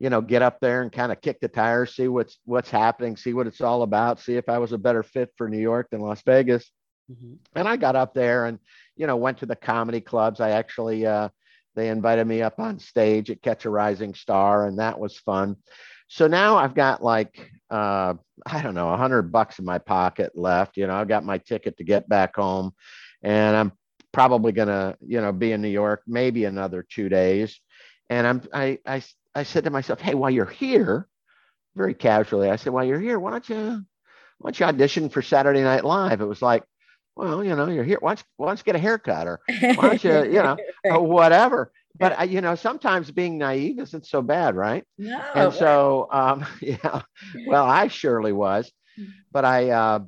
you 0.00 0.10
know, 0.10 0.20
get 0.20 0.42
up 0.42 0.60
there 0.60 0.82
and 0.82 0.90
kind 0.90 1.12
of 1.12 1.20
kick 1.20 1.40
the 1.40 1.48
tires, 1.48 1.94
see 1.94 2.08
what's, 2.08 2.38
what's 2.44 2.70
happening, 2.70 3.16
see 3.16 3.32
what 3.32 3.46
it's 3.46 3.60
all 3.60 3.82
about, 3.82 4.20
see 4.20 4.36
if 4.36 4.48
I 4.48 4.58
was 4.58 4.72
a 4.72 4.78
better 4.78 5.02
fit 5.02 5.30
for 5.36 5.48
New 5.48 5.60
York 5.60 5.88
than 5.90 6.00
Las 6.00 6.22
Vegas. 6.22 6.70
Mm-hmm. 7.10 7.34
And 7.54 7.68
I 7.68 7.76
got 7.76 7.96
up 7.96 8.14
there 8.14 8.46
and, 8.46 8.58
you 8.96 9.06
know, 9.06 9.16
went 9.16 9.38
to 9.38 9.46
the 9.46 9.56
comedy 9.56 10.00
clubs. 10.00 10.40
I 10.40 10.50
actually, 10.50 11.06
uh, 11.06 11.28
they 11.76 11.88
invited 11.88 12.26
me 12.26 12.42
up 12.42 12.58
on 12.58 12.78
stage 12.78 13.30
at 13.30 13.42
Catch 13.42 13.64
a 13.64 13.70
Rising 13.70 14.14
Star, 14.14 14.66
and 14.66 14.78
that 14.78 14.98
was 14.98 15.18
fun. 15.18 15.56
So 16.08 16.28
now 16.28 16.56
I've 16.56 16.74
got 16.74 17.02
like, 17.02 17.50
uh, 17.70 18.14
I 18.46 18.62
don't 18.62 18.74
know, 18.74 18.92
a 18.92 18.96
hundred 18.96 19.32
bucks 19.32 19.58
in 19.58 19.64
my 19.64 19.78
pocket 19.78 20.32
left. 20.34 20.76
You 20.76 20.86
know, 20.86 20.94
I've 20.94 21.08
got 21.08 21.24
my 21.24 21.38
ticket 21.38 21.78
to 21.78 21.84
get 21.84 22.08
back 22.08 22.36
home 22.36 22.72
and 23.24 23.56
I'm 23.56 23.72
probably 24.14 24.52
going 24.52 24.68
to, 24.68 24.96
you 25.06 25.20
know, 25.20 25.32
be 25.32 25.52
in 25.52 25.60
New 25.60 25.68
York 25.68 26.02
maybe 26.06 26.44
another 26.44 26.86
two 26.88 27.08
days. 27.08 27.60
And 28.08 28.26
I'm, 28.26 28.42
I, 28.52 28.78
I, 28.86 29.02
I 29.34 29.42
said 29.42 29.64
to 29.64 29.70
myself, 29.70 30.00
hey, 30.00 30.14
while 30.14 30.30
you're 30.30 30.46
here, 30.46 31.08
very 31.74 31.94
casually, 31.94 32.48
I 32.48 32.56
said, 32.56 32.72
while 32.72 32.84
you're 32.84 33.00
here, 33.00 33.18
why 33.18 33.32
don't 33.32 33.48
you, 33.48 33.84
why 34.38 34.50
don't 34.50 34.60
you 34.60 34.66
audition 34.66 35.08
for 35.08 35.20
Saturday 35.20 35.62
Night 35.62 35.84
Live? 35.84 36.20
It 36.20 36.26
was 36.26 36.40
like, 36.40 36.62
well, 37.16 37.44
you 37.44 37.54
know, 37.54 37.68
you're 37.68 37.84
here. 37.84 37.98
Why 38.00 38.10
don't 38.10 38.20
you, 38.20 38.24
why 38.36 38.46
don't 38.48 38.58
you 38.58 38.64
get 38.64 38.76
a 38.76 38.80
haircut 38.80 39.26
or 39.26 39.40
why 39.48 39.74
don't 39.74 40.04
you, 40.04 40.24
you 40.24 40.42
know, 40.42 40.56
or 40.84 41.00
whatever. 41.02 41.72
But 41.98 42.18
I, 42.18 42.24
you 42.24 42.40
know, 42.40 42.54
sometimes 42.54 43.10
being 43.10 43.38
naive 43.38 43.78
isn't 43.78 44.06
so 44.06 44.22
bad, 44.22 44.56
right? 44.56 44.84
No. 44.98 45.20
And 45.34 45.52
so, 45.52 46.08
um, 46.10 46.44
yeah, 46.60 47.02
well, 47.46 47.64
I 47.66 47.88
surely 47.88 48.32
was, 48.32 48.70
mm. 48.98 49.08
but 49.32 49.44
I, 49.44 49.70
uh, 49.70 50.00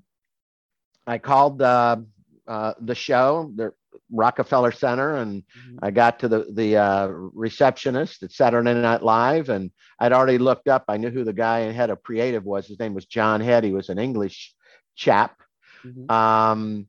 I 1.06 1.18
called 1.18 1.62
uh, 1.62 1.98
uh, 2.46 2.74
the 2.80 2.94
show. 2.94 3.52
There, 3.54 3.74
Rockefeller 4.10 4.72
Center, 4.72 5.16
and 5.16 5.42
mm-hmm. 5.42 5.78
I 5.82 5.90
got 5.90 6.18
to 6.20 6.28
the 6.28 6.46
the 6.52 6.76
uh, 6.76 7.06
receptionist 7.08 8.22
at 8.22 8.32
Saturday 8.32 8.74
Night 8.74 9.02
Live, 9.02 9.48
and 9.48 9.70
I'd 9.98 10.12
already 10.12 10.38
looked 10.38 10.68
up. 10.68 10.84
I 10.88 10.96
knew 10.96 11.10
who 11.10 11.24
the 11.24 11.32
guy 11.32 11.60
and 11.60 11.74
head 11.74 11.90
of 11.90 12.02
creative 12.02 12.44
was. 12.44 12.66
His 12.66 12.78
name 12.78 12.94
was 12.94 13.06
John 13.06 13.40
Head. 13.40 13.64
He 13.64 13.72
was 13.72 13.88
an 13.88 13.98
English 13.98 14.54
chap, 14.94 15.40
mm-hmm. 15.84 16.10
um, 16.10 16.86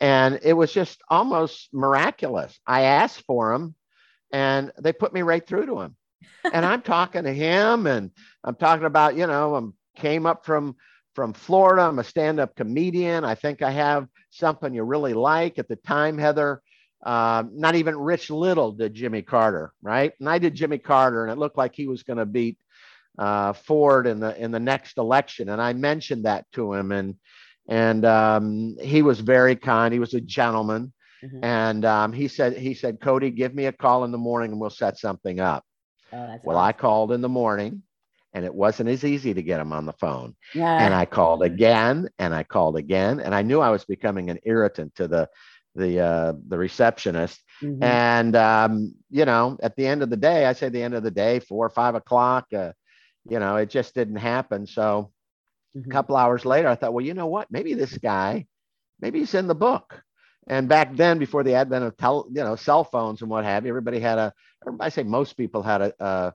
and 0.00 0.40
it 0.42 0.54
was 0.54 0.72
just 0.72 1.00
almost 1.08 1.68
miraculous. 1.72 2.58
I 2.66 2.82
asked 2.82 3.22
for 3.26 3.52
him 3.52 3.74
and 4.32 4.72
they 4.80 4.92
put 4.92 5.12
me 5.12 5.22
right 5.22 5.46
through 5.46 5.66
to 5.66 5.80
him. 5.80 5.96
and 6.52 6.64
I'm 6.64 6.82
talking 6.82 7.24
to 7.24 7.32
him, 7.32 7.86
and 7.86 8.10
I'm 8.44 8.54
talking 8.54 8.86
about, 8.86 9.16
you 9.16 9.26
know, 9.26 9.54
I'm 9.54 9.74
came 9.96 10.26
up 10.26 10.46
from 10.46 10.76
from 11.14 11.32
Florida. 11.32 11.82
I'm 11.82 11.98
a 11.98 12.04
stand-up 12.04 12.56
comedian. 12.56 13.24
I 13.24 13.34
think 13.34 13.62
I 13.62 13.70
have 13.70 14.06
something 14.30 14.72
you 14.74 14.84
really 14.84 15.14
like. 15.14 15.58
At 15.58 15.68
the 15.68 15.76
time, 15.76 16.18
Heather, 16.18 16.62
uh, 17.04 17.44
not 17.50 17.74
even 17.74 17.96
Rich 17.96 18.30
Little 18.30 18.72
did 18.72 18.94
Jimmy 18.94 19.22
Carter, 19.22 19.72
right? 19.82 20.12
And 20.20 20.28
I 20.28 20.38
did 20.38 20.54
Jimmy 20.54 20.78
Carter, 20.78 21.24
and 21.24 21.32
it 21.32 21.38
looked 21.38 21.58
like 21.58 21.74
he 21.74 21.86
was 21.86 22.02
going 22.02 22.18
to 22.18 22.26
beat 22.26 22.58
uh, 23.18 23.52
Ford 23.52 24.06
in 24.06 24.20
the 24.20 24.40
in 24.40 24.50
the 24.50 24.60
next 24.60 24.98
election. 24.98 25.48
And 25.48 25.60
I 25.60 25.72
mentioned 25.72 26.24
that 26.24 26.46
to 26.52 26.74
him, 26.74 26.92
and 26.92 27.16
and 27.68 28.04
um, 28.04 28.76
he 28.80 29.02
was 29.02 29.20
very 29.20 29.56
kind. 29.56 29.92
He 29.92 30.00
was 30.00 30.14
a 30.14 30.20
gentleman, 30.20 30.92
mm-hmm. 31.22 31.44
and 31.44 31.84
um, 31.84 32.12
he 32.12 32.28
said 32.28 32.56
he 32.56 32.74
said 32.74 33.00
Cody, 33.00 33.30
give 33.30 33.54
me 33.54 33.66
a 33.66 33.72
call 33.72 34.04
in 34.04 34.12
the 34.12 34.18
morning, 34.18 34.52
and 34.52 34.60
we'll 34.60 34.70
set 34.70 34.98
something 34.98 35.40
up. 35.40 35.64
Oh, 36.12 36.38
well, 36.44 36.56
awesome. 36.56 36.68
I 36.68 36.72
called 36.72 37.12
in 37.12 37.20
the 37.20 37.28
morning 37.28 37.82
and 38.32 38.44
it 38.44 38.54
wasn't 38.54 38.88
as 38.88 39.04
easy 39.04 39.34
to 39.34 39.42
get 39.42 39.60
him 39.60 39.72
on 39.72 39.86
the 39.86 39.92
phone. 39.94 40.36
Yeah. 40.54 40.84
And 40.84 40.94
I 40.94 41.04
called 41.04 41.42
again 41.42 42.08
and 42.18 42.34
I 42.34 42.42
called 42.44 42.76
again 42.76 43.20
and 43.20 43.34
I 43.34 43.42
knew 43.42 43.60
I 43.60 43.70
was 43.70 43.84
becoming 43.84 44.30
an 44.30 44.38
irritant 44.44 44.94
to 44.96 45.08
the 45.08 45.28
the 45.74 46.00
uh, 46.00 46.32
the 46.48 46.58
receptionist. 46.58 47.42
Mm-hmm. 47.62 47.82
And 47.82 48.36
um, 48.36 48.94
you 49.10 49.24
know, 49.24 49.58
at 49.62 49.76
the 49.76 49.86
end 49.86 50.02
of 50.02 50.10
the 50.10 50.16
day, 50.16 50.46
I 50.46 50.52
say 50.52 50.68
the 50.68 50.82
end 50.82 50.94
of 50.94 51.02
the 51.02 51.10
day, 51.10 51.40
four 51.40 51.66
or 51.66 51.70
five 51.70 51.94
o'clock, 51.94 52.46
uh, 52.52 52.72
you 53.28 53.38
know, 53.38 53.56
it 53.56 53.70
just 53.70 53.94
didn't 53.94 54.16
happen. 54.16 54.66
So 54.66 55.12
mm-hmm. 55.76 55.90
a 55.90 55.92
couple 55.92 56.16
hours 56.16 56.44
later, 56.44 56.68
I 56.68 56.74
thought, 56.74 56.92
well, 56.92 57.04
you 57.04 57.14
know 57.14 57.26
what? 57.26 57.50
Maybe 57.50 57.74
this 57.74 57.96
guy, 57.98 58.46
maybe 59.00 59.20
he's 59.20 59.34
in 59.34 59.46
the 59.46 59.54
book. 59.54 60.02
And 60.48 60.68
back 60.68 60.96
then, 60.96 61.18
before 61.18 61.44
the 61.44 61.54
advent 61.54 61.84
of 61.84 61.96
tel- 61.96 62.28
you 62.32 62.42
know 62.42 62.56
cell 62.56 62.84
phones 62.84 63.20
and 63.20 63.30
what 63.30 63.44
have 63.44 63.64
you, 63.64 63.70
everybody 63.70 64.00
had 64.00 64.18
a. 64.18 64.32
I 64.78 64.88
say 64.88 65.04
most 65.04 65.36
people 65.36 65.62
had 65.62 65.80
a, 65.80 65.92
a, 66.00 66.34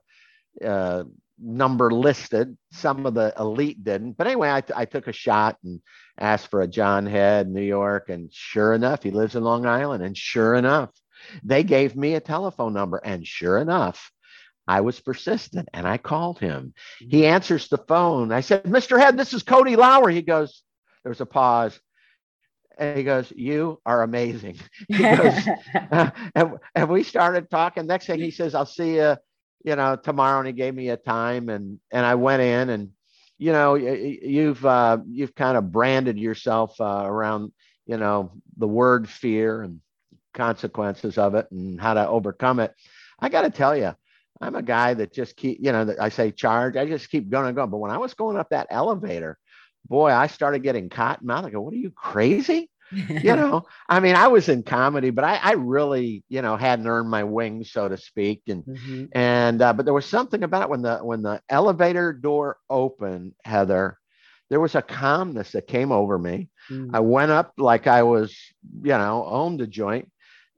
a 0.62 1.04
number 1.38 1.90
listed. 1.90 2.56
Some 2.72 3.06
of 3.06 3.14
the 3.14 3.32
elite 3.38 3.82
didn't. 3.84 4.12
But 4.12 4.26
anyway, 4.26 4.48
I, 4.48 4.62
I 4.74 4.84
took 4.84 5.06
a 5.06 5.12
shot 5.12 5.58
and 5.64 5.80
asked 6.18 6.48
for 6.48 6.62
a 6.62 6.68
John 6.68 7.06
Head, 7.06 7.48
New 7.48 7.62
York. 7.62 8.08
And 8.08 8.32
sure 8.32 8.72
enough, 8.72 9.02
he 9.02 9.10
lives 9.10 9.36
in 9.36 9.44
Long 9.44 9.66
Island. 9.66 10.02
And 10.02 10.16
sure 10.16 10.54
enough, 10.54 10.90
they 11.42 11.62
gave 11.62 11.96
me 11.96 12.14
a 12.14 12.20
telephone 12.20 12.72
number. 12.72 12.98
And 12.98 13.26
sure 13.26 13.58
enough, 13.58 14.10
I 14.68 14.80
was 14.80 14.98
persistent 15.00 15.68
and 15.72 15.86
I 15.86 15.96
called 15.96 16.38
him. 16.38 16.74
He 16.98 17.06
mm-hmm. 17.06 17.34
answers 17.34 17.68
the 17.68 17.78
phone. 17.78 18.32
I 18.32 18.40
said, 18.40 18.64
Mr. 18.64 18.98
Head, 18.98 19.16
this 19.16 19.32
is 19.32 19.42
Cody 19.42 19.76
Lowry. 19.76 20.14
He 20.14 20.22
goes, 20.22 20.62
there 21.02 21.10
was 21.10 21.20
a 21.20 21.26
pause. 21.26 21.78
And 22.78 22.98
he 22.98 23.04
goes, 23.04 23.32
You 23.34 23.80
are 23.86 24.02
amazing. 24.02 24.58
He 24.88 24.98
goes, 24.98 25.48
uh, 25.74 26.10
and, 26.34 26.58
and 26.74 26.88
we 26.88 27.04
started 27.04 27.48
talking. 27.48 27.86
Next 27.86 28.06
thing 28.06 28.20
he 28.20 28.30
says, 28.30 28.54
I'll 28.54 28.66
see 28.66 28.96
you 28.96 29.16
you 29.64 29.76
know, 29.76 29.96
tomorrow, 29.96 30.38
and 30.38 30.46
he 30.46 30.52
gave 30.52 30.74
me 30.74 30.88
a 30.90 30.96
time, 30.96 31.48
and 31.48 31.80
and 31.90 32.06
I 32.06 32.14
went 32.14 32.42
in, 32.42 32.70
and 32.70 32.90
you 33.38 33.52
know, 33.52 33.74
you've 33.74 34.64
uh, 34.64 34.98
you've 35.06 35.34
kind 35.34 35.56
of 35.56 35.72
branded 35.72 36.18
yourself 36.18 36.80
uh, 36.80 37.02
around, 37.04 37.52
you 37.86 37.96
know, 37.96 38.32
the 38.56 38.68
word 38.68 39.08
fear 39.08 39.62
and 39.62 39.80
consequences 40.34 41.18
of 41.18 41.34
it 41.34 41.50
and 41.50 41.80
how 41.80 41.94
to 41.94 42.08
overcome 42.08 42.60
it. 42.60 42.74
I 43.18 43.28
got 43.28 43.42
to 43.42 43.50
tell 43.50 43.76
you, 43.76 43.94
I'm 44.40 44.54
a 44.54 44.62
guy 44.62 44.94
that 44.94 45.12
just 45.12 45.36
keep, 45.36 45.58
you 45.60 45.72
know, 45.72 45.94
I 46.00 46.10
say 46.10 46.30
charge, 46.30 46.76
I 46.76 46.86
just 46.86 47.10
keep 47.10 47.28
going 47.30 47.46
and 47.46 47.56
going. 47.56 47.70
But 47.70 47.78
when 47.78 47.90
I 47.90 47.98
was 47.98 48.14
going 48.14 48.36
up 48.36 48.50
that 48.50 48.68
elevator, 48.70 49.38
boy, 49.88 50.10
I 50.10 50.26
started 50.26 50.62
getting 50.62 50.88
cotton 50.88 51.26
mouth. 51.26 51.44
I 51.44 51.50
go, 51.50 51.60
what 51.60 51.72
are 51.72 51.78
you 51.78 51.90
crazy? 51.90 52.70
You 52.92 53.36
know, 53.36 53.66
I 53.88 54.00
mean, 54.00 54.14
I 54.14 54.28
was 54.28 54.48
in 54.48 54.62
comedy, 54.62 55.10
but 55.10 55.24
I, 55.24 55.36
I 55.36 55.52
really, 55.52 56.24
you 56.28 56.42
know, 56.42 56.56
hadn't 56.56 56.86
earned 56.86 57.10
my 57.10 57.24
wings, 57.24 57.72
so 57.72 57.88
to 57.88 57.96
speak. 57.96 58.42
And 58.48 58.64
mm-hmm. 58.64 59.04
and 59.12 59.60
uh, 59.60 59.72
but 59.72 59.84
there 59.84 59.94
was 59.94 60.06
something 60.06 60.42
about 60.42 60.70
when 60.70 60.82
the 60.82 60.98
when 60.98 61.22
the 61.22 61.40
elevator 61.48 62.12
door 62.12 62.58
opened, 62.70 63.32
Heather, 63.44 63.98
there 64.50 64.60
was 64.60 64.74
a 64.74 64.82
calmness 64.82 65.52
that 65.52 65.66
came 65.66 65.92
over 65.92 66.18
me. 66.18 66.48
Mm-hmm. 66.70 66.94
I 66.94 67.00
went 67.00 67.30
up 67.30 67.52
like 67.58 67.86
I 67.86 68.02
was, 68.02 68.36
you 68.82 68.90
know, 68.90 69.24
owned 69.26 69.60
the 69.60 69.66
joint, 69.66 70.10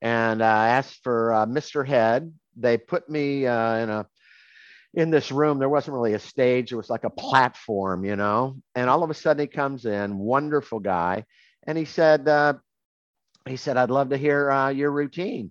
and 0.02 0.42
I 0.42 0.68
uh, 0.68 0.70
asked 0.72 1.00
for 1.02 1.32
uh, 1.32 1.46
Mr. 1.46 1.86
Head. 1.86 2.32
They 2.56 2.76
put 2.76 3.08
me 3.08 3.46
uh, 3.46 3.76
in 3.76 3.90
a 3.90 4.06
in 4.94 5.10
this 5.10 5.30
room 5.30 5.58
there 5.58 5.68
wasn't 5.68 5.94
really 5.94 6.14
a 6.14 6.18
stage 6.18 6.72
it 6.72 6.76
was 6.76 6.88
like 6.88 7.04
a 7.04 7.10
platform 7.10 8.04
you 8.04 8.16
know 8.16 8.56
and 8.74 8.88
all 8.88 9.02
of 9.02 9.10
a 9.10 9.14
sudden 9.14 9.42
he 9.42 9.46
comes 9.46 9.84
in 9.84 10.16
wonderful 10.16 10.80
guy 10.80 11.24
and 11.68 11.76
he 11.76 11.84
said, 11.84 12.26
uh, 12.26 12.54
he 13.46 13.56
said, 13.56 13.76
I'd 13.76 13.90
love 13.90 14.08
to 14.08 14.16
hear 14.16 14.50
uh, 14.50 14.70
your 14.70 14.90
routine. 14.90 15.50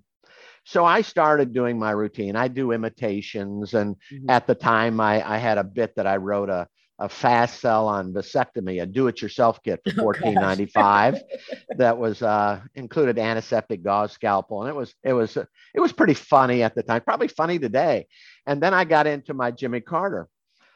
So 0.66 0.84
I 0.84 1.02
started 1.02 1.54
doing 1.54 1.78
my 1.78 1.92
routine. 1.92 2.36
I 2.36 2.48
do 2.48 2.72
imitations, 2.72 3.76
and 3.76 3.96
mm-hmm. 4.12 4.30
at 4.30 4.48
the 4.48 4.56
time, 4.56 5.00
I, 5.00 5.24
I 5.36 5.38
had 5.38 5.60
a 5.60 5.64
bit 5.64 5.96
that 5.96 6.08
I 6.08 6.18
wrote 6.18 6.50
a 6.50 6.68
a 7.00 7.08
fast 7.08 7.62
sell 7.62 7.88
on 7.88 8.12
vasectomy, 8.12 8.82
a 8.82 8.86
do-it-yourself 8.88 9.62
kit 9.62 9.80
for 9.86 9.92
oh, 9.98 10.02
fourteen 10.02 10.34
ninety 10.34 10.66
five, 10.66 11.22
that 11.78 11.98
was 11.98 12.24
uh, 12.24 12.60
included 12.74 13.20
antiseptic 13.20 13.84
gauze 13.84 14.12
scalpel, 14.12 14.64
and 14.64 14.70
it 14.70 14.76
was 14.76 14.94
it 15.04 15.14
was 15.14 15.38
it 15.38 15.80
was 15.80 15.94
pretty 15.94 16.16
funny 16.16 16.64
at 16.64 16.74
the 16.76 16.84
time, 16.84 17.02
probably 17.02 17.28
funny 17.28 17.60
today. 17.60 18.08
And 18.48 18.62
then 18.62 18.74
I 18.74 18.84
got 18.84 19.08
into 19.08 19.34
my 19.36 19.52
Jimmy 19.52 19.80
Carter. 19.80 20.28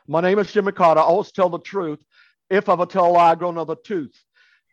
My 0.08 0.22
name 0.22 0.40
is 0.40 0.54
Jimmy 0.54 0.72
Carter. 0.72 1.02
I 1.02 1.04
always 1.04 1.32
tell 1.32 1.50
the 1.50 1.60
truth. 1.60 2.00
If 2.50 2.70
I 2.70 2.86
tell 2.86 3.08
a 3.08 3.12
lie, 3.12 3.32
I 3.32 3.36
grow 3.36 3.50
another 3.50 3.76
tooth. 3.76 4.14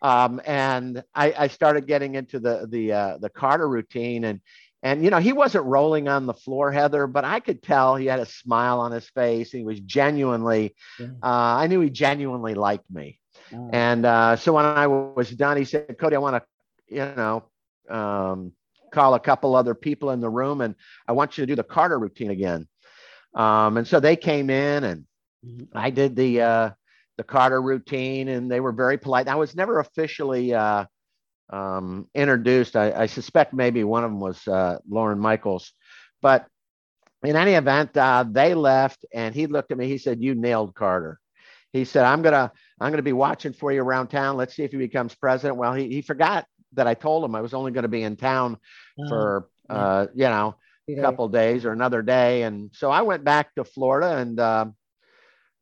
Um, 0.00 0.40
and 0.46 1.02
I, 1.14 1.34
I, 1.36 1.48
started 1.48 1.86
getting 1.86 2.14
into 2.14 2.38
the 2.38 2.66
the 2.70 2.92
uh, 2.92 3.18
the 3.18 3.28
Carter 3.28 3.68
routine, 3.68 4.24
and 4.24 4.40
and 4.82 5.02
you 5.02 5.10
know 5.10 5.18
he 5.18 5.32
wasn't 5.32 5.64
rolling 5.64 6.08
on 6.08 6.26
the 6.26 6.34
floor, 6.34 6.70
Heather, 6.70 7.06
but 7.06 7.24
I 7.24 7.40
could 7.40 7.62
tell 7.62 7.96
he 7.96 8.06
had 8.06 8.20
a 8.20 8.26
smile 8.26 8.78
on 8.80 8.92
his 8.92 9.08
face. 9.08 9.50
He 9.50 9.64
was 9.64 9.80
genuinely, 9.80 10.76
uh, 11.00 11.04
I 11.22 11.66
knew 11.66 11.80
he 11.80 11.90
genuinely 11.90 12.54
liked 12.54 12.88
me. 12.90 13.18
Oh. 13.52 13.70
And 13.72 14.04
uh, 14.06 14.36
so 14.36 14.52
when 14.52 14.64
I 14.64 14.86
was 14.86 15.30
done, 15.30 15.56
he 15.56 15.64
said, 15.64 15.96
"Cody, 15.98 16.16
I 16.16 16.20
want 16.20 16.42
to, 16.42 16.94
you 16.94 17.14
know." 17.16 17.44
Um, 17.88 18.52
call 18.90 19.14
a 19.14 19.20
couple 19.20 19.54
other 19.54 19.74
people 19.74 20.10
in 20.10 20.20
the 20.20 20.30
room 20.30 20.60
and 20.60 20.74
I 21.06 21.12
want 21.12 21.36
you 21.36 21.42
to 21.42 21.46
do 21.46 21.56
the 21.56 21.62
Carter 21.62 21.98
routine 21.98 22.30
again. 22.30 22.66
Um, 23.34 23.76
and 23.76 23.86
so 23.86 24.00
they 24.00 24.16
came 24.16 24.50
in 24.50 24.84
and 24.84 25.04
mm-hmm. 25.44 25.76
I 25.76 25.90
did 25.90 26.16
the 26.16 26.40
uh, 26.40 26.70
the 27.18 27.24
Carter 27.24 27.60
routine, 27.60 28.28
and 28.28 28.50
they 28.50 28.60
were 28.60 28.72
very 28.72 28.96
polite. 28.96 29.28
I 29.28 29.34
was 29.34 29.54
never 29.54 29.80
officially 29.80 30.54
uh, 30.54 30.86
um, 31.50 32.08
introduced. 32.14 32.76
I, 32.76 32.92
I, 32.92 33.06
suspect 33.06 33.52
maybe 33.52 33.82
one 33.84 34.04
of 34.04 34.10
them 34.10 34.20
was 34.20 34.46
uh, 34.46 34.78
Lorne 34.88 35.18
Michaels, 35.18 35.72
but 36.22 36.46
in 37.24 37.34
any 37.34 37.54
event, 37.54 37.96
uh, 37.96 38.24
they 38.30 38.54
left, 38.54 39.04
and 39.12 39.34
he 39.34 39.48
looked 39.48 39.72
at 39.72 39.78
me. 39.78 39.88
He 39.88 39.98
said, 39.98 40.22
"You 40.22 40.36
nailed 40.36 40.74
Carter." 40.74 41.18
He 41.72 41.84
said, 41.84 42.04
"I'm 42.04 42.22
gonna 42.22 42.52
I'm 42.80 42.92
gonna 42.92 43.02
be 43.02 43.12
watching 43.12 43.52
for 43.52 43.72
you 43.72 43.82
around 43.82 44.08
town. 44.08 44.36
Let's 44.36 44.54
see 44.54 44.62
if 44.62 44.70
he 44.70 44.78
becomes 44.78 45.14
president." 45.16 45.58
Well, 45.58 45.74
he 45.74 45.88
he 45.88 46.02
forgot 46.02 46.46
that 46.74 46.86
I 46.86 46.94
told 46.94 47.24
him 47.24 47.34
I 47.34 47.40
was 47.40 47.54
only 47.54 47.72
going 47.72 47.82
to 47.82 47.88
be 47.88 48.02
in 48.02 48.16
town 48.16 48.58
oh, 49.00 49.08
for 49.08 49.48
uh, 49.68 50.06
you 50.14 50.28
know 50.28 50.54
a 50.88 51.00
couple 51.00 51.28
days 51.28 51.64
or 51.64 51.72
another 51.72 52.02
day, 52.02 52.42
and 52.42 52.70
so 52.72 52.90
I 52.90 53.02
went 53.02 53.24
back 53.24 53.52
to 53.56 53.64
Florida 53.64 54.18
and 54.18 54.38
uh, 54.38 54.66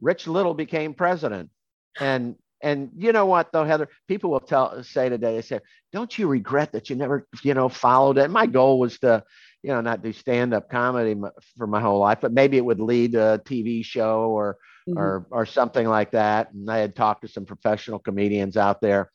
Rich 0.01 0.27
Little 0.27 0.55
became 0.55 0.95
president. 0.95 1.51
And 1.99 2.37
and 2.63 2.91
you 2.97 3.13
know 3.13 3.27
what 3.27 3.53
though, 3.53 3.65
Heather, 3.65 3.89
people 4.09 4.31
will 4.31 4.41
tell 4.41 4.83
say 4.83 5.09
today, 5.09 5.35
they 5.35 5.43
say, 5.43 5.61
don't 5.93 6.17
you 6.19 6.27
regret 6.27 6.73
that 6.73 6.89
you 6.91 6.97
never, 6.97 7.27
you 7.43 7.55
know, 7.55 7.69
followed 7.69 8.19
it? 8.19 8.31
My 8.31 8.47
goal 8.47 8.79
was 8.79 8.99
to, 9.01 9.23
you 9.63 9.71
know, 9.71 9.81
not 9.81 10.03
do 10.03 10.13
stand-up 10.13 10.71
comedy 10.71 11.15
for 11.57 11.67
my 11.67 11.81
whole 11.81 11.99
life, 12.01 12.19
but 12.21 12.33
maybe 12.33 12.57
it 12.57 12.65
would 12.65 12.81
lead 12.81 13.13
to 13.13 13.35
a 13.35 13.39
TV 13.39 13.85
show 13.85 14.31
or 14.31 14.57
mm-hmm. 14.89 14.99
or 14.99 15.27
or 15.31 15.47
something 15.47 15.87
like 15.87 16.13
that. 16.13 16.53
And 16.53 16.71
I 16.71 16.79
had 16.79 16.97
talked 16.97 17.23
to 17.23 17.29
some 17.29 17.45
professional 17.45 17.99
comedians 17.99 18.57
out 18.57 18.81
there. 18.81 19.11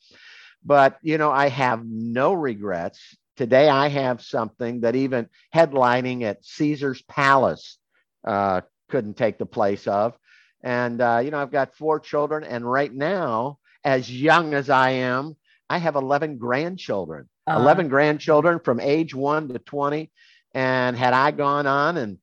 But 0.64 0.98
you 1.02 1.18
know, 1.18 1.32
I 1.32 1.50
have 1.50 1.84
no 1.86 2.34
regrets. 2.34 3.00
Today 3.38 3.70
I 3.70 3.88
have 3.88 4.22
something 4.22 4.82
that 4.82 4.96
even 4.96 5.30
headlining 5.54 6.24
at 6.24 6.46
Caesar's 6.46 7.02
Palace 7.04 7.78
uh, 8.26 8.62
couldn't 8.90 9.18
take 9.18 9.40
the 9.40 9.46
place 9.46 9.88
of. 9.88 10.16
And, 10.64 11.02
uh, 11.02 11.22
you 11.24 11.32
know, 11.32 11.40
I've 11.40 11.52
got 11.52 11.76
four 11.76 12.00
children. 12.00 12.44
And 12.44 12.70
right 12.70 12.94
now, 12.94 13.60
as 13.84 14.12
young 14.12 14.54
as 14.54 14.70
I 14.70 14.92
am, 14.92 15.36
I 15.70 15.78
have 15.78 15.96
11 15.96 16.38
grandchildren, 16.38 17.30
uh-huh. 17.48 17.60
11 17.60 17.88
grandchildren 17.88 18.60
from 18.60 18.80
age 18.80 19.16
one 19.16 19.48
to 19.50 19.60
20. 19.60 20.12
And 20.54 20.98
had 20.98 21.14
I 21.14 21.32
gone 21.32 21.66
on 21.66 21.98
and 21.98 22.18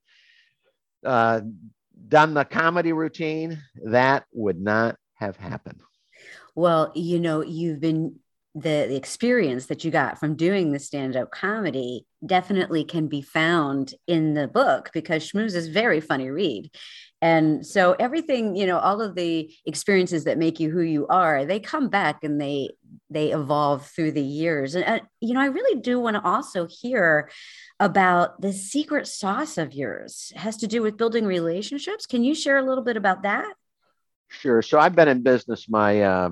uh, 1.05 1.41
done 2.07 2.33
the 2.33 2.45
comedy 2.45 2.93
routine, 2.93 3.61
that 3.85 4.25
would 4.31 4.61
not 4.61 4.97
have 5.15 5.35
happened. 5.35 5.81
Well, 6.55 6.91
you 6.95 7.19
know, 7.19 7.41
you've 7.43 7.79
been 7.79 8.19
the, 8.55 8.87
the 8.87 8.95
experience 8.95 9.67
that 9.67 9.83
you 9.83 9.91
got 9.91 10.19
from 10.19 10.35
doing 10.35 10.71
the 10.71 10.79
stand-up 10.79 11.31
comedy 11.31 12.05
definitely 12.25 12.83
can 12.83 13.07
be 13.07 13.21
found 13.21 13.93
in 14.07 14.33
the 14.33 14.47
book 14.47 14.89
because 14.93 15.29
Schmooze 15.29 15.55
is 15.55 15.67
very 15.67 16.01
funny 16.01 16.29
read. 16.29 16.69
And 17.21 17.65
so 17.65 17.95
everything, 17.99 18.55
you 18.55 18.65
know, 18.65 18.79
all 18.79 19.01
of 19.01 19.15
the 19.15 19.53
experiences 19.65 20.23
that 20.23 20.37
make 20.37 20.59
you 20.59 20.69
who 20.69 20.81
you 20.81 21.05
are, 21.07 21.45
they 21.45 21.59
come 21.59 21.89
back 21.89 22.23
and 22.23 22.39
they 22.39 22.69
they 23.09 23.31
evolve 23.31 23.87
through 23.87 24.11
the 24.11 24.21
years. 24.21 24.75
And, 24.75 24.85
uh, 24.85 24.99
you 25.19 25.33
know, 25.33 25.41
I 25.41 25.47
really 25.47 25.81
do 25.81 25.99
want 25.99 26.15
to 26.15 26.23
also 26.23 26.67
hear 26.67 27.29
about 27.79 28.39
the 28.39 28.53
secret 28.53 29.07
sauce 29.07 29.57
of 29.57 29.73
yours 29.73 30.31
it 30.35 30.39
has 30.39 30.57
to 30.57 30.67
do 30.67 30.81
with 30.81 30.97
building 30.97 31.25
relationships. 31.25 32.05
Can 32.05 32.23
you 32.23 32.35
share 32.35 32.57
a 32.57 32.63
little 32.63 32.83
bit 32.83 32.97
about 32.97 33.23
that? 33.23 33.51
Sure. 34.27 34.61
So 34.61 34.79
I've 34.79 34.95
been 34.95 35.07
in 35.07 35.23
business 35.23 35.67
my, 35.67 36.01
uh, 36.01 36.29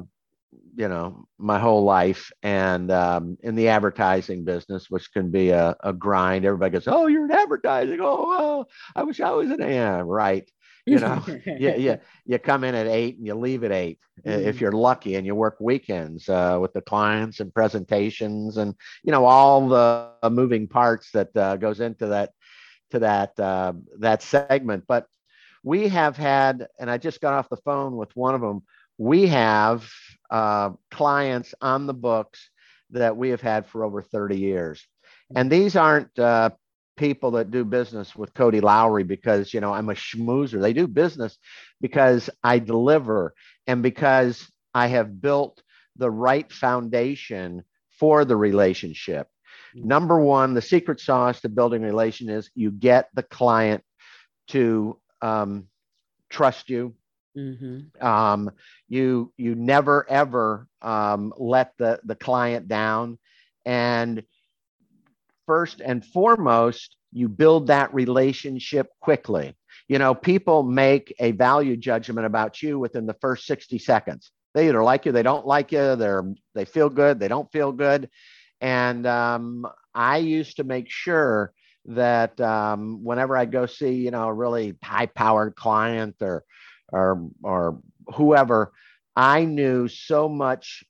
you 0.75 0.88
know, 0.88 1.27
my 1.39 1.58
whole 1.58 1.84
life 1.84 2.32
and 2.44 2.91
um, 2.91 3.38
in 3.41 3.56
the 3.56 3.70
advertising 3.70 4.46
business, 4.46 4.89
which 4.89 5.12
can 5.12 5.32
be 5.32 5.50
a, 5.50 5.75
a 5.84 5.94
grind. 5.94 6.46
Everybody 6.46 6.74
goes, 6.74 6.88
Oh, 6.88 7.08
you're 7.08 7.25
in 7.25 7.32
advertising. 7.32 8.00
Oh, 8.01 8.25
oh 8.29 8.65
I 8.96 9.03
wish 9.03 9.20
I 9.20 9.32
was 9.32 9.50
in 9.50 9.62
AM. 9.62 10.06
Right 10.06 10.48
you 10.88 11.00
know? 11.00 11.24
yeah 11.46 11.75
yeah. 11.75 11.98
You 12.25 12.39
come 12.39 12.63
in 12.63 12.75
at 12.75 12.88
eight 12.88 13.17
and 13.17 13.25
you 13.25 13.36
leave 13.36 13.63
at 13.63 13.72
8 13.72 14.00
mm-hmm. 14.25 14.48
if 14.48 14.60
you're 14.60 14.72
lucky 14.72 15.15
and 15.15 15.25
you 15.25 15.36
work 15.36 15.58
weekends 15.60 16.27
uh, 16.27 16.58
with 16.60 16.74
the 16.74 16.82
clients 16.82 17.39
and 17.39 17.53
presentations 17.53 18.58
and 18.58 18.74
you 19.03 19.12
know 19.12 19.25
all 19.25 19.67
the 19.67 20.29
moving 20.29 20.67
parts 20.67 21.12
that 21.12 21.36
uh, 21.38 21.56
goes 21.58 21.79
into 21.79 22.08
that 22.08 22.32
to 22.91 23.00
that 23.00 23.39
uh, 23.39 23.74
that 24.00 24.22
segment. 24.22 24.86
But 24.88 25.08
we 25.63 25.88
have 25.89 26.15
had 26.15 26.67
and 26.79 26.89
i 26.89 26.98
just 26.98 27.20
got 27.20 27.34
off 27.34 27.50
the 27.50 27.58
phone 27.58 27.98
with 27.98 28.15
one 28.15 28.36
of 28.36 28.41
them 28.41 28.62
we 28.98 29.27
have 29.27 29.89
uh, 30.29 30.72
clients 30.91 31.53
on 31.62 31.88
the 31.88 31.94
books 31.94 32.50
that 32.91 33.15
we 33.15 33.29
have 33.29 33.41
had 33.41 33.65
for 33.65 33.84
over 33.84 34.01
30 34.01 34.38
years. 34.38 34.86
And 35.36 35.51
these 35.51 35.75
aren't 35.75 36.17
uh, 36.17 36.51
people 36.98 37.32
that 37.32 37.51
do 37.51 37.63
business 37.63 38.16
with 38.16 38.34
Cody 38.34 38.60
Lowry 38.60 39.04
because 39.04 39.54
you 39.54 39.62
know 39.62 39.74
I'm 39.74 39.89
a 39.89 39.94
schmoozer. 39.94 40.60
They 40.60 40.74
do 40.74 40.88
business 40.88 41.38
because 41.80 42.30
I 42.44 42.60
deliver 42.60 43.34
and 43.68 43.82
because 43.82 44.50
I 44.74 44.88
have 44.88 45.22
built 45.22 45.62
the 45.96 46.12
right 46.12 46.51
foundation 46.51 47.63
for 48.00 48.25
the 48.25 48.36
relationship. 48.36 49.27
Number 49.75 50.20
one, 50.20 50.54
the 50.54 50.62
secret 50.62 51.00
sauce 51.00 51.42
to 51.42 51.50
building 51.50 51.84
a 51.84 51.88
relation 51.88 52.30
is 52.30 52.50
you 52.56 52.72
get 52.72 53.10
the 53.13 53.24
client 53.24 53.84
to 54.48 55.00
um, 55.22 55.68
trust 56.30 56.70
you. 56.70 56.96
Mm-hmm. 57.38 58.06
Um, 58.06 58.51
you 58.88 59.32
you 59.38 59.54
never 59.54 60.10
ever 60.10 60.68
um, 60.82 61.34
let 61.38 61.74
the 61.77 62.00
the 62.04 62.16
client 62.16 62.68
down, 62.68 63.20
and 63.66 64.24
first 65.48 65.82
and 65.82 66.06
foremost, 66.06 66.96
you 67.12 67.27
build 67.27 67.68
that 67.68 67.94
relationship 67.94 68.89
quickly. 69.01 69.56
You 69.88 69.98
know, 69.98 70.13
people 70.13 70.63
make 70.63 71.16
a 71.20 71.32
value 71.32 71.77
judgment 71.77 72.27
about 72.27 72.62
you 72.62 72.77
within 72.77 73.08
the 73.08 73.16
first 73.22 73.48
60 73.48 73.80
seconds. 73.80 74.32
They 74.54 74.68
either 74.68 74.84
like 74.84 75.06
you, 75.06 75.12
they 75.12 75.24
don't 75.24 75.48
like 75.48 75.72
you, 75.72 75.96
they're 75.96 76.24
they 76.54 76.66
feel 76.66 76.89
good, 76.89 77.20
they 77.20 77.27
don't 77.27 77.51
feel 77.51 77.72
good. 77.72 78.10
And 78.60 79.06
um, 79.06 79.66
I 79.94 80.18
used 80.18 80.58
to 80.58 80.63
make 80.63 80.89
sure 80.89 81.54
that 81.86 82.39
um, 82.42 83.04
whenever 83.04 83.38
I 83.38 83.46
go 83.46 83.66
see, 83.66 83.94
you 83.94 84.12
know, 84.12 84.27
a 84.27 84.34
really 84.34 84.75
high-powered 84.84 85.56
client 85.56 86.16
or 86.22 86.44
or 86.92 87.30
or 87.44 87.80
whoever, 88.16 88.74
I 89.16 89.46
knew 89.46 89.88
so 89.88 90.27
much 90.27 90.84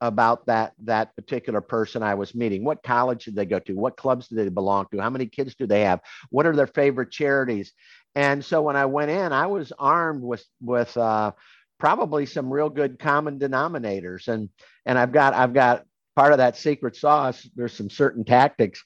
about 0.00 0.46
that 0.46 0.72
that 0.84 1.14
particular 1.16 1.60
person 1.60 2.02
I 2.02 2.14
was 2.14 2.34
meeting. 2.34 2.64
What 2.64 2.82
college 2.82 3.24
did 3.24 3.36
they 3.36 3.44
go 3.46 3.58
to? 3.60 3.74
What 3.74 3.96
clubs 3.96 4.28
do 4.28 4.36
they 4.36 4.48
belong 4.48 4.86
to? 4.92 5.00
How 5.00 5.10
many 5.10 5.26
kids 5.26 5.54
do 5.54 5.66
they 5.66 5.82
have? 5.82 6.00
What 6.30 6.46
are 6.46 6.56
their 6.56 6.66
favorite 6.66 7.10
charities? 7.10 7.72
And 8.14 8.44
so 8.44 8.62
when 8.62 8.76
I 8.76 8.86
went 8.86 9.10
in, 9.10 9.32
I 9.32 9.46
was 9.46 9.72
armed 9.78 10.22
with 10.22 10.44
with 10.60 10.96
uh, 10.96 11.32
probably 11.78 12.26
some 12.26 12.52
real 12.52 12.70
good 12.70 12.98
common 12.98 13.38
denominators. 13.38 14.28
And 14.28 14.48
and 14.86 14.98
I've 14.98 15.12
got 15.12 15.34
I've 15.34 15.54
got 15.54 15.84
part 16.16 16.32
of 16.32 16.38
that 16.38 16.56
secret 16.56 16.96
sauce. 16.96 17.48
There's 17.54 17.74
some 17.74 17.90
certain 17.90 18.24
tactics, 18.24 18.82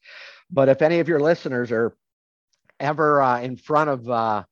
but 0.51 0.69
if 0.69 0.83
any 0.83 1.01
of 1.01 1.09
your 1.09 1.21
listeners 1.21 1.71
are 1.73 1.97
ever 2.81 3.23
uh, 3.23 3.41
in 3.41 3.57
front 3.57 3.91
of 3.91 4.09
uh, 4.11 4.45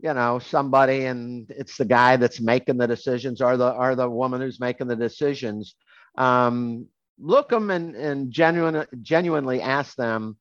you 0.00 0.14
know 0.14 0.38
somebody 0.38 1.04
and 1.06 1.50
it's 1.50 1.76
the 1.76 1.84
guy 1.84 2.16
that's 2.16 2.40
making 2.40 2.78
the 2.78 2.86
decisions 2.86 3.40
or 3.40 3.56
the 3.56 3.72
or 3.72 3.94
the 3.94 4.08
woman 4.08 4.40
who's 4.40 4.60
making 4.60 4.88
the 4.88 4.96
decisions 4.96 5.74
um, 6.20 6.86
look 7.18 7.48
them 7.48 7.70
and, 7.70 7.96
and 7.96 8.30
genuine, 8.30 8.86
genuinely 9.00 9.62
ask 9.62 9.96
them, 9.96 10.36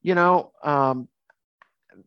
you 0.00 0.14
know, 0.14 0.52
um, 0.62 1.08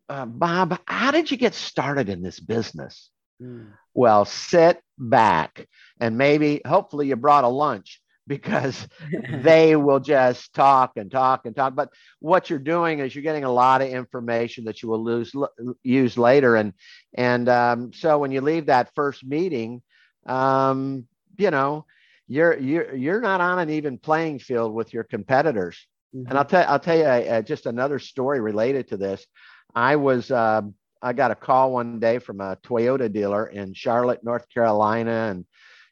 uh, 0.08 0.24
Bob, 0.24 0.80
how 0.86 1.10
did 1.10 1.30
you 1.30 1.36
get 1.36 1.54
started 1.54 2.08
in 2.08 2.22
this 2.22 2.40
business? 2.40 3.10
Mm. 3.40 3.72
Well, 3.92 4.24
sit 4.24 4.80
back 4.98 5.68
and 6.00 6.16
maybe, 6.16 6.62
hopefully, 6.66 7.08
you 7.08 7.16
brought 7.16 7.44
a 7.44 7.48
lunch 7.48 8.00
because 8.26 8.88
they 9.30 9.76
will 9.76 10.00
just 10.00 10.54
talk 10.54 10.92
and 10.96 11.10
talk 11.10 11.44
and 11.44 11.54
talk. 11.54 11.74
But 11.74 11.90
what 12.20 12.48
you're 12.48 12.58
doing 12.58 13.00
is 13.00 13.14
you're 13.14 13.22
getting 13.22 13.44
a 13.44 13.52
lot 13.52 13.82
of 13.82 13.88
information 13.88 14.64
that 14.64 14.82
you 14.82 14.88
will 14.88 15.04
lose 15.04 15.34
use 15.82 16.16
later. 16.16 16.56
And 16.56 16.72
and 17.12 17.48
um, 17.50 17.92
so 17.92 18.18
when 18.18 18.32
you 18.32 18.40
leave 18.40 18.66
that 18.66 18.94
first 18.94 19.22
meeting, 19.22 19.82
um, 20.24 21.06
you 21.36 21.50
know, 21.50 21.84
you're 22.32 22.58
you're 22.58 22.94
you're 22.94 23.20
not 23.20 23.42
on 23.42 23.58
an 23.58 23.68
even 23.68 23.98
playing 23.98 24.38
field 24.38 24.72
with 24.72 24.94
your 24.94 25.04
competitors. 25.04 25.86
Mm-hmm. 26.16 26.28
And 26.28 26.38
I'll 26.38 26.46
tell 26.46 26.64
I'll 26.66 26.78
tell 26.78 26.96
you 26.96 27.04
uh, 27.04 27.42
just 27.42 27.66
another 27.66 27.98
story 27.98 28.40
related 28.40 28.88
to 28.88 28.96
this. 28.96 29.26
I 29.74 29.96
was 29.96 30.30
uh, 30.30 30.62
I 31.02 31.12
got 31.12 31.30
a 31.30 31.34
call 31.34 31.72
one 31.72 32.00
day 32.00 32.18
from 32.18 32.40
a 32.40 32.56
Toyota 32.56 33.12
dealer 33.12 33.46
in 33.46 33.74
Charlotte, 33.74 34.24
North 34.24 34.48
Carolina, 34.48 35.28
and 35.30 35.44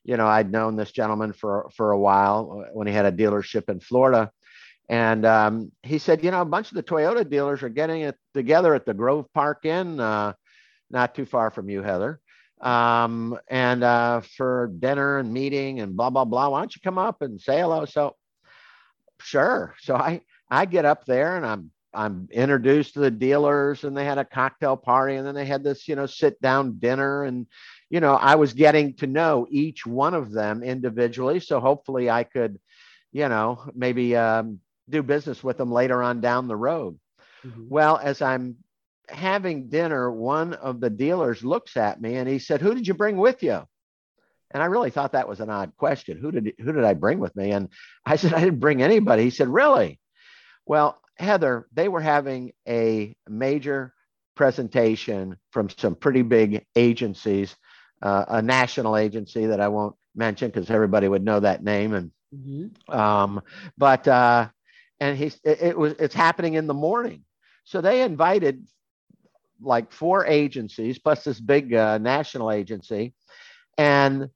you 0.03 0.17
know 0.17 0.27
I'd 0.27 0.51
known 0.51 0.77
this 0.77 0.93
gentleman 0.93 1.35
for 1.35 1.69
for 1.77 1.91
a 1.91 1.99
while 1.99 2.65
when 2.73 2.87
he 2.87 2.95
had 2.95 3.05
a 3.05 3.13
dealership 3.13 3.69
in 3.69 3.81
Florida. 3.81 4.33
And 4.89 5.27
um, 5.27 5.73
he 5.83 5.99
said, 5.99 6.25
you 6.25 6.31
know, 6.31 6.41
a 6.41 6.47
bunch 6.47 6.71
of 6.71 6.75
the 6.75 6.83
Toyota 6.83 7.29
dealers 7.29 7.63
are 7.63 7.69
getting 7.69 8.01
it 8.01 8.17
together 8.35 8.75
at 8.75 8.87
the 8.87 8.95
Grove 8.95 9.27
Park 9.33 9.65
Inn, 9.65 10.01
uh, 10.01 10.33
not 10.91 11.15
too 11.15 11.27
far 11.27 11.51
from 11.51 11.69
you, 11.69 11.83
Heather 11.83 12.19
um, 12.61 13.39
and 13.49 13.83
uh, 13.83 14.21
for 14.21 14.71
dinner 14.79 15.19
and 15.19 15.33
meeting 15.33 15.81
and 15.81 15.97
blah 15.97 16.11
blah 16.11 16.25
blah. 16.25 16.49
Why 16.49 16.61
don't 16.61 16.75
you 16.75 16.81
come 16.83 16.99
up 16.99 17.23
and 17.23 17.41
say 17.41 17.61
hello? 17.61 17.85
So 17.85 18.17
sure. 19.21 19.75
So 19.81 19.95
I 19.95 20.23
I 20.51 20.67
get 20.67 20.85
up 20.85 21.07
there 21.07 21.37
and 21.37 21.47
I'm 21.47 21.71
I'm 21.93 22.29
introduced 22.31 22.95
to 22.95 23.01
the 23.01 23.11
dealers 23.11 23.85
and 23.85 23.97
they 23.97 24.05
had 24.05 24.19
a 24.19 24.25
cocktail 24.25 24.77
party 24.77 25.17
and 25.17 25.27
then 25.27 25.35
they 25.35 25.47
had 25.47 25.65
this 25.65 25.89
you 25.89 25.97
know 25.97 26.07
sit 26.07 26.41
down 26.41 26.79
dinner 26.79 27.25
and 27.25 27.47
you 27.89 28.01
know 28.01 28.15
I 28.15 28.37
was 28.37 28.53
getting 28.53 28.95
to 28.97 29.07
know 29.07 29.47
each 29.51 29.87
one 29.87 30.15
of 30.15 30.31
them 30.31 30.63
individually. 30.63 31.41
So 31.41 31.61
hopefully 31.61 32.11
I 32.11 32.25
could 32.25 32.59
you 33.13 33.29
know 33.29 33.71
maybe 33.75 34.17
um, 34.17 34.61
do 34.89 35.03
business 35.03 35.43
with 35.43 35.57
them 35.57 35.73
later 35.73 36.03
on 36.03 36.21
down 36.21 36.49
the 36.49 36.57
road. 36.57 36.99
Mm-hmm. 37.45 37.65
Well, 37.69 37.99
as 38.03 38.21
I'm 38.21 38.57
having 39.11 39.69
dinner, 39.69 40.11
one 40.11 40.55
of 40.55 40.81
the 40.81 40.91
dealers 40.91 41.45
looks 41.45 41.77
at 41.77 42.01
me 42.01 42.17
and 42.17 42.29
he 42.29 42.39
said, 42.39 42.61
Who 42.61 42.75
did 42.75 42.87
you 42.87 42.95
bring 42.95 43.17
with 43.17 43.43
you? 43.43 43.67
And 44.51 44.63
I 44.63 44.67
really 44.67 44.91
thought 44.91 45.13
that 45.13 45.29
was 45.29 45.41
an 45.41 45.51
odd 45.51 45.73
question. 45.77 46.19
Who 46.19 46.33
did 46.33 46.55
who 46.59 46.73
did 46.73 46.85
I 46.85 46.95
bring 46.95 47.19
with 47.21 47.35
me? 47.37 47.53
And 47.53 47.69
I 48.05 48.17
said, 48.17 48.35
I 48.35 48.41
didn't 48.41 48.61
bring 48.61 48.83
anybody. 48.83 49.25
He 49.25 49.31
said, 49.31 49.49
Really? 49.49 50.01
Well, 50.67 51.01
Heather, 51.17 51.69
they 51.73 51.89
were 51.89 52.01
having 52.01 52.53
a 52.67 53.15
major 53.29 53.93
presentation 54.35 55.37
from 55.51 55.69
some 55.69 55.95
pretty 55.95 56.23
big 56.23 56.65
agencies, 56.75 57.55
uh, 58.03 58.25
a 58.29 58.43
national 58.43 58.97
agency 58.97 59.47
that 59.47 59.61
I 59.61 59.69
won't 59.69 59.97
mention 60.15 60.49
because 60.49 60.71
everybody 60.71 61.09
would 61.09 61.25
know 61.25 61.41
that 61.41 61.63
name. 61.63 61.95
And 61.95 62.11
mm-hmm. 62.35 62.99
um, 62.99 63.43
but 63.79 64.09
uh, 64.09 64.49
and 64.99 65.17
he 65.17 65.27
it, 65.45 65.63
it 65.63 65.79
was 65.79 65.95
it's 65.99 66.15
happening 66.15 66.55
in 66.55 66.67
the 66.67 66.75
morning. 66.75 67.25
So 67.65 67.81
they 67.81 68.03
invited 68.03 68.67
like 69.63 69.93
four 69.93 70.27
agencies 70.27 70.99
plus 70.99 71.25
this 71.25 71.41
big 71.41 71.75
uh, 71.75 71.99
national 71.99 72.51
agency. 72.51 73.15
And 73.79 74.31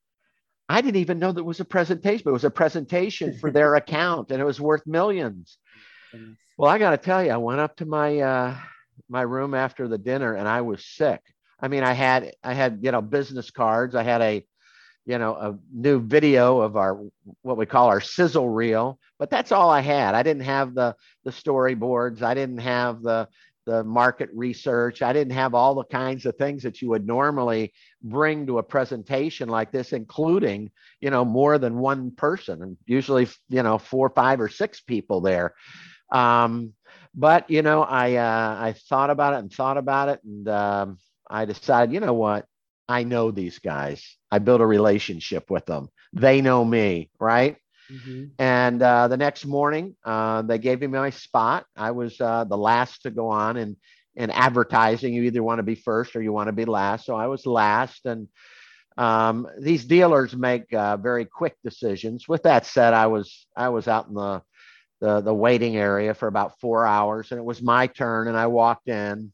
I 0.69 0.81
didn't 0.81 1.01
even 1.01 1.19
know 1.19 1.33
there 1.33 1.45
was 1.45 1.61
a 1.61 1.65
presentation, 1.65 2.23
but 2.25 2.31
it 2.31 2.35
was 2.35 2.45
a 2.45 2.51
presentation 2.51 3.39
for 3.39 3.51
their 3.51 3.75
account 3.83 4.31
and 4.31 4.41
it 4.41 4.45
was 4.45 4.61
worth 4.61 4.87
millions. 4.87 5.59
Well, 6.57 6.71
I 6.71 6.79
got 6.79 6.91
to 6.91 6.97
tell 6.97 7.25
you, 7.25 7.31
I 7.31 7.37
went 7.37 7.61
up 7.61 7.77
to 7.77 7.87
my 7.87 8.21
uh, 8.21 8.57
my 9.09 9.23
room 9.23 9.55
after 9.55 9.89
the 9.89 9.99
dinner 9.99 10.35
and 10.35 10.49
I 10.49 10.61
was 10.61 10.85
sick. 10.85 11.21
I 11.61 11.69
mean, 11.69 11.83
I 11.83 11.93
had 11.93 12.33
I 12.43 12.55
had 12.55 12.81
you 12.83 12.93
know 12.93 13.03
business 13.03 13.51
cards. 13.51 13.95
I 13.95 14.03
had 14.03 14.21
a 14.21 14.47
you 15.07 15.19
know 15.19 15.35
a 15.35 15.59
new 15.73 16.01
video 16.01 16.61
of 16.61 16.77
our 16.77 17.01
what 17.43 17.57
we 17.57 17.67
call 17.67 17.89
our 17.89 18.01
sizzle 18.01 18.49
reel, 18.49 18.99
but 19.19 19.31
that's 19.31 19.53
all 19.53 19.71
I 19.71 19.81
had. 19.81 20.15
I 20.15 20.23
didn't 20.23 20.45
have 20.45 20.75
the 20.75 20.95
the 21.25 21.31
storyboards. 21.31 22.23
I 22.23 22.35
didn't 22.35 22.59
have 22.59 23.03
the 23.03 23.29
the 23.67 23.85
market 23.85 24.31
research. 24.35 25.03
I 25.03 25.13
didn't 25.13 25.35
have 25.35 25.55
all 25.55 25.75
the 25.75 25.85
kinds 25.85 26.27
of 26.27 26.37
things 26.37 26.63
that 26.63 26.83
you 26.83 26.91
would 26.91 27.07
normally 27.07 27.73
bring 28.03 28.47
to 28.47 28.59
a 28.59 28.63
presentation 28.63 29.49
like 29.49 29.73
this, 29.73 29.93
including, 29.93 30.71
you 31.01 31.11
know, 31.11 31.25
more 31.25 31.59
than 31.59 31.79
one 31.79 32.11
person 32.11 32.63
and 32.63 32.77
usually, 32.87 33.29
you 33.49 33.63
know, 33.63 33.79
four, 33.79 34.11
five, 34.11 34.41
or 34.41 34.49
six 34.49 34.81
people 34.81 35.21
there. 35.21 35.55
Um, 36.13 36.75
but 37.15 37.49
you 37.51 37.63
know, 37.63 37.83
I 37.83 38.17
uh, 38.17 38.57
I 38.61 38.75
thought 38.89 39.11
about 39.11 39.35
it 39.35 39.39
and 39.39 39.53
thought 39.53 39.79
about 39.79 40.09
it, 40.09 40.21
and 40.25 40.49
um, 40.49 40.99
I 41.31 41.45
decided, 41.45 41.95
you 41.95 42.01
know 42.01 42.15
what, 42.15 42.47
I 42.89 43.05
know 43.05 43.31
these 43.31 43.59
guys. 43.59 44.17
I 44.31 44.39
built 44.39 44.61
a 44.61 44.67
relationship 44.67 45.51
with 45.51 45.67
them. 45.67 45.89
They 46.13 46.41
know 46.41 46.65
me, 46.65 47.11
right? 47.21 47.57
Mm-hmm. 47.91 48.25
And 48.39 48.83
uh, 48.83 49.09
the 49.09 49.17
next 49.17 49.45
morning, 49.45 49.97
uh, 50.05 50.43
they 50.43 50.59
gave 50.59 50.81
me 50.81 50.87
my 50.87 51.11
spot. 51.11 51.67
I 51.77 51.91
was 51.91 52.21
uh, 52.21 52.45
the 52.45 52.57
last 52.57 53.03
to 53.03 53.11
go 53.11 53.29
on 53.29 53.57
in, 53.57 53.77
in 54.17 54.31
advertising. 54.31 55.15
You 55.15 55.23
either 55.25 55.43
want 55.43 55.59
to 55.59 55.65
be 55.65 55.75
first 55.75 56.17
or 56.17 56.23
you 56.23 56.33
want 56.33 56.49
to 56.49 56.53
be 56.53 56.65
last. 56.65 57.07
So 57.07 57.15
I 57.15 57.27
was 57.27 57.47
last. 57.47 58.07
And 58.07 58.29
um, 58.97 59.47
these 59.59 59.85
dealers 59.85 60.37
make 60.37 60.73
uh, 60.73 60.97
very 60.97 61.25
quick 61.25 61.57
decisions. 61.65 62.29
With 62.29 62.45
that 62.45 62.67
said, 62.67 62.95
I 62.95 63.07
was 63.09 63.47
I 63.57 63.69
was 63.69 63.89
out 63.89 64.09
in 64.09 64.15
the, 64.15 64.43
the 65.01 65.21
the 65.21 65.35
waiting 65.35 65.77
area 65.77 66.15
for 66.15 66.29
about 66.29 66.61
four 66.61 66.87
hours, 66.87 67.31
and 67.31 67.39
it 67.39 67.45
was 67.45 67.61
my 67.61 67.89
turn. 67.89 68.29
And 68.29 68.37
I 68.37 68.47
walked 68.47 68.89
in, 68.89 69.33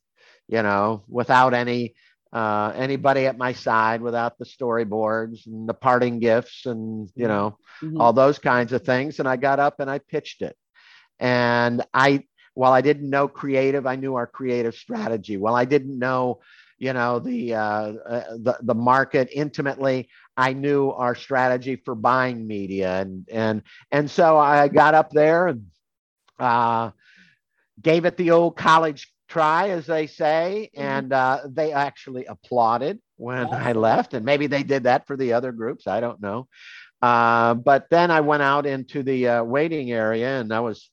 you 0.49 0.63
know, 0.63 1.05
without 1.09 1.55
any 1.55 1.95
uh, 2.33 2.73
anybody 2.77 3.27
at 3.27 3.39
my 3.39 3.53
side 3.53 4.01
without 4.01 4.39
the 4.39 4.45
storyboards 4.45 5.47
and 5.47 5.69
the 5.69 5.75
parting 5.75 6.21
gifts 6.21 6.67
and 6.67 7.11
you 7.15 7.27
know 7.27 7.59
mm-hmm. 7.83 8.01
all 8.01 8.13
those 8.13 8.39
kinds 8.39 8.73
of 8.73 8.83
things. 8.85 9.19
And 9.19 9.29
i 9.29 9.37
got 9.37 9.59
up 9.59 9.81
and 9.81 9.91
i 9.91 9.99
pitched 9.99 10.43
it. 10.43 10.57
And 11.19 11.85
i 11.93 12.25
while 12.55 12.73
i 12.73 12.81
didn't 12.81 13.09
know 13.09 13.29
creative 13.29 13.87
i 13.87 13.97
knew 13.97 14.15
our 14.15 14.27
creative 14.27 14.75
strategy. 14.75 15.37
While 15.37 15.57
i 15.57 15.65
didn't 15.65 15.99
know 15.99 16.41
you 16.79 16.93
know 16.93 17.19
the 17.19 17.55
uh, 17.55 17.61
uh, 17.61 18.37
the, 18.39 18.59
the 18.63 18.75
market 18.75 19.29
intimately 19.33 20.09
i 20.37 20.53
knew 20.53 20.91
our 20.91 21.15
strategy 21.15 21.77
for 21.77 21.95
buying 21.95 22.47
media. 22.47 23.01
And 23.01 23.29
and 23.31 23.63
and 23.91 24.11
so 24.11 24.39
i 24.39 24.69
got 24.69 24.95
up 24.95 25.11
there 25.11 25.49
and 25.49 25.67
uh, 26.39 26.91
gave 27.83 28.05
it 28.05 28.17
the 28.17 28.31
old 28.31 28.57
college 28.57 29.13
try, 29.31 29.71
as 29.71 29.87
they 29.87 30.07
say, 30.07 30.71
mm-hmm. 30.77 30.87
and 30.87 31.13
uh, 31.13 31.41
they 31.47 31.73
actually 31.73 32.27
applauded 32.27 33.01
when 33.17 33.47
awesome. 33.47 33.63
I 33.63 33.73
left, 33.73 34.13
and 34.13 34.27
maybe 34.27 34.47
they 34.47 34.63
did 34.63 34.85
that 34.85 35.07
for 35.07 35.17
the 35.17 35.33
other 35.33 35.53
groups. 35.53 35.87
I 35.87 36.01
don't 36.01 36.21
know. 36.21 36.49
Uh, 37.01 37.55
but 37.55 37.87
then 37.91 38.11
I 38.11 38.21
went 38.21 38.43
out 38.43 38.67
into 38.67 39.03
the 39.03 39.29
uh, 39.29 39.45
waiting 39.45 39.91
area, 39.91 40.41
and 40.41 40.53
I 40.53 40.61
was 40.61 40.91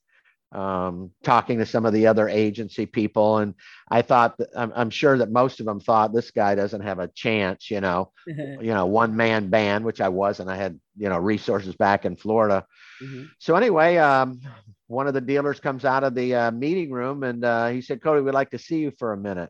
um, 0.54 1.12
talking 1.23 1.58
to 1.58 1.65
some 1.65 1.86
of 1.86 1.91
the 1.91 2.08
other 2.08 2.30
agency 2.30 2.86
people, 2.86 3.39
and 3.39 3.54
I 3.91 4.02
thought 4.02 4.38
that, 4.38 4.50
I'm, 4.56 4.71
I'm, 4.73 4.89
sure 4.89 5.17
that 5.17 5.30
most 5.30 5.60
of 5.60 5.65
them 5.65 5.82
thought 5.82 6.13
this 6.13 6.32
guy 6.32 6.56
doesn't 6.56 6.82
have 6.82 7.00
a 7.00 7.10
chance. 7.10 7.69
You 7.69 7.82
know, 7.82 8.13
you 8.28 8.73
know, 8.73 8.86
one 8.86 9.17
man 9.17 9.50
band, 9.50 9.84
which 9.84 10.00
I 10.00 10.08
was, 10.08 10.39
and 10.39 10.50
I 10.50 10.56
had 10.56 10.80
you 10.95 11.10
know 11.10 11.17
resources 11.17 11.76
back 11.76 12.06
in 12.06 12.15
Florida. 12.15 12.65
Mm-hmm. 13.04 13.26
So 13.39 13.56
anyway, 13.56 13.97
um, 13.97 14.39
one 14.88 15.08
of 15.08 15.13
the 15.13 15.21
dealers 15.21 15.60
comes 15.60 15.86
out 15.86 16.04
of 16.04 16.15
the 16.15 16.34
uh, 16.34 16.52
meeting 16.52 16.91
room 16.91 17.23
and 17.23 17.43
uh, 17.43 17.67
he 17.67 17.82
said, 17.82 18.02
Cody, 18.02 18.21
we'd 18.21 18.34
like 18.34 18.52
to 18.52 18.60
see 18.60 18.80
you 18.80 18.91
for 18.91 19.13
a 19.13 19.17
minute. 19.17 19.50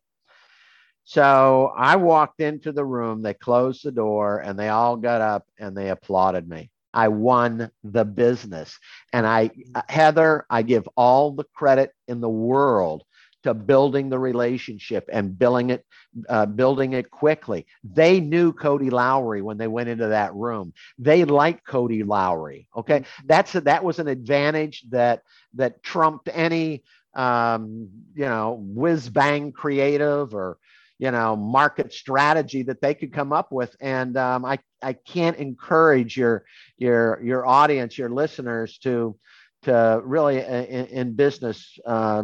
So 1.04 1.72
I 1.78 1.96
walked 1.96 2.42
into 2.42 2.72
the 2.74 2.84
room, 2.84 3.22
they 3.22 3.34
closed 3.34 3.86
the 3.86 3.92
door, 3.92 4.40
and 4.40 4.60
they 4.60 4.68
all 4.68 4.98
got 4.98 5.22
up 5.22 5.46
and 5.58 5.76
they 5.76 5.90
applauded 5.90 6.50
me. 6.50 6.70
I 6.94 7.08
won 7.08 7.72
the 7.84 8.04
business. 8.04 8.78
And 9.14 9.26
I, 9.26 9.52
Heather, 9.88 10.46
I 10.50 10.64
give 10.64 10.88
all 10.98 11.32
the 11.32 11.46
credit 11.54 11.92
in 12.08 12.20
the 12.20 12.30
world 12.30 13.04
to 13.48 13.56
building 13.56 14.10
the 14.10 14.20
relationship 14.20 15.10
and 15.12 15.38
building 15.40 15.72
it, 15.72 15.86
uh, 16.30 16.46
building 16.46 16.94
it 16.94 17.12
quickly. 17.12 17.66
They 17.84 18.20
knew 18.22 18.54
Cody 18.54 18.90
Lowry 18.92 19.42
when 19.42 19.58
they 19.58 19.68
went 19.68 19.90
into 19.90 20.08
that 20.08 20.34
room. 20.36 20.74
They 21.00 21.26
liked 21.26 21.68
Cody 21.68 22.04
Lowry. 22.04 22.70
Okay, 22.78 23.06
that's 23.26 23.56
a, 23.56 23.62
that 23.62 23.84
was 23.84 24.00
an 24.00 24.08
advantage 24.08 24.84
that 24.92 25.24
that 25.56 25.84
trumped 25.84 26.30
any 26.34 26.84
um, 27.16 27.90
you 28.16 28.26
know 28.26 28.60
whiz 28.62 29.10
bang 29.10 29.52
creative 29.52 30.34
or 30.36 30.60
you 31.00 31.12
know 31.12 31.36
market 31.36 31.94
strategy 31.94 32.64
that 32.64 32.82
they 32.82 32.94
could 32.94 33.14
come 33.14 33.34
up 33.34 33.52
with 33.52 33.76
and 33.82 34.18
um, 34.18 34.46
i 34.46 34.60
i 34.82 34.94
can't 34.94 35.38
encourage 35.38 36.18
your 36.18 36.46
your 36.78 37.22
your 37.24 37.46
audience 37.48 37.98
your 37.98 38.10
listeners 38.10 38.78
to 38.80 39.16
to 39.64 40.02
really 40.04 40.44
uh, 40.44 40.64
in, 40.64 40.86
in 40.88 41.14
business 41.16 41.78
uh, 41.86 42.24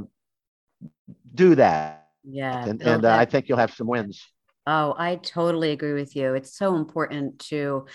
do 1.34 1.56
that. 1.56 2.10
Yeah. 2.24 2.66
And, 2.66 2.82
and 2.82 3.06
uh, 3.06 3.16
I 3.16 3.26
think 3.26 3.50
you'll 3.50 3.58
have 3.58 3.74
some 3.74 3.88
wins. 3.88 4.26
Oh, 4.66 4.96
I 4.98 5.16
totally 5.16 5.72
agree 5.72 5.94
with 5.94 6.16
you. 6.16 6.36
It's 6.36 6.58
so 6.58 6.76
important 6.76 7.40
to 7.50 7.86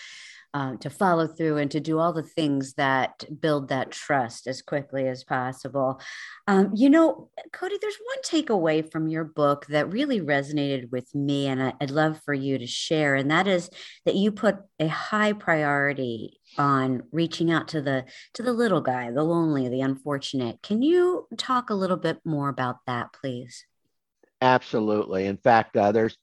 um, 0.54 0.78
to 0.78 0.90
follow 0.90 1.26
through 1.26 1.58
and 1.58 1.70
to 1.70 1.80
do 1.80 1.98
all 1.98 2.12
the 2.12 2.22
things 2.22 2.74
that 2.74 3.24
build 3.40 3.68
that 3.68 3.90
trust 3.90 4.46
as 4.46 4.62
quickly 4.62 5.06
as 5.06 5.24
possible. 5.24 6.00
Um, 6.46 6.72
you 6.74 6.88
know, 6.88 7.30
Cody, 7.52 7.76
there's 7.80 7.98
one 8.02 8.22
takeaway 8.22 8.90
from 8.90 9.08
your 9.08 9.24
book 9.24 9.66
that 9.66 9.92
really 9.92 10.20
resonated 10.20 10.90
with 10.90 11.14
me, 11.14 11.46
and 11.46 11.74
I'd 11.80 11.90
love 11.90 12.20
for 12.24 12.34
you 12.34 12.58
to 12.58 12.66
share, 12.66 13.14
and 13.14 13.30
that 13.30 13.46
is 13.46 13.70
that 14.04 14.14
you 14.14 14.32
put 14.32 14.56
a 14.78 14.88
high 14.88 15.34
priority 15.34 16.40
on 16.56 17.02
reaching 17.12 17.50
out 17.50 17.68
to 17.68 17.82
the 17.82 18.06
to 18.34 18.42
the 18.42 18.52
little 18.52 18.80
guy, 18.80 19.10
the 19.10 19.22
lonely, 19.22 19.68
the 19.68 19.82
unfortunate. 19.82 20.62
Can 20.62 20.82
you 20.82 21.26
talk 21.36 21.70
a 21.70 21.74
little 21.74 21.96
bit 21.96 22.20
more 22.24 22.48
about 22.48 22.76
that, 22.86 23.12
please? 23.12 23.66
Absolutely. 24.40 25.26
In 25.26 25.36
fact, 25.36 25.76
uh, 25.76 25.92
there's 25.92 26.16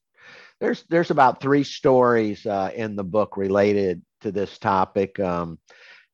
there's 0.59 0.83
there's 0.89 1.11
about 1.11 1.41
three 1.41 1.63
stories 1.63 2.45
uh, 2.45 2.71
in 2.73 2.95
the 2.95 3.03
book 3.03 3.37
related 3.37 4.01
to 4.25 4.31
this 4.31 4.57
topic. 4.57 5.19
Um, 5.19 5.59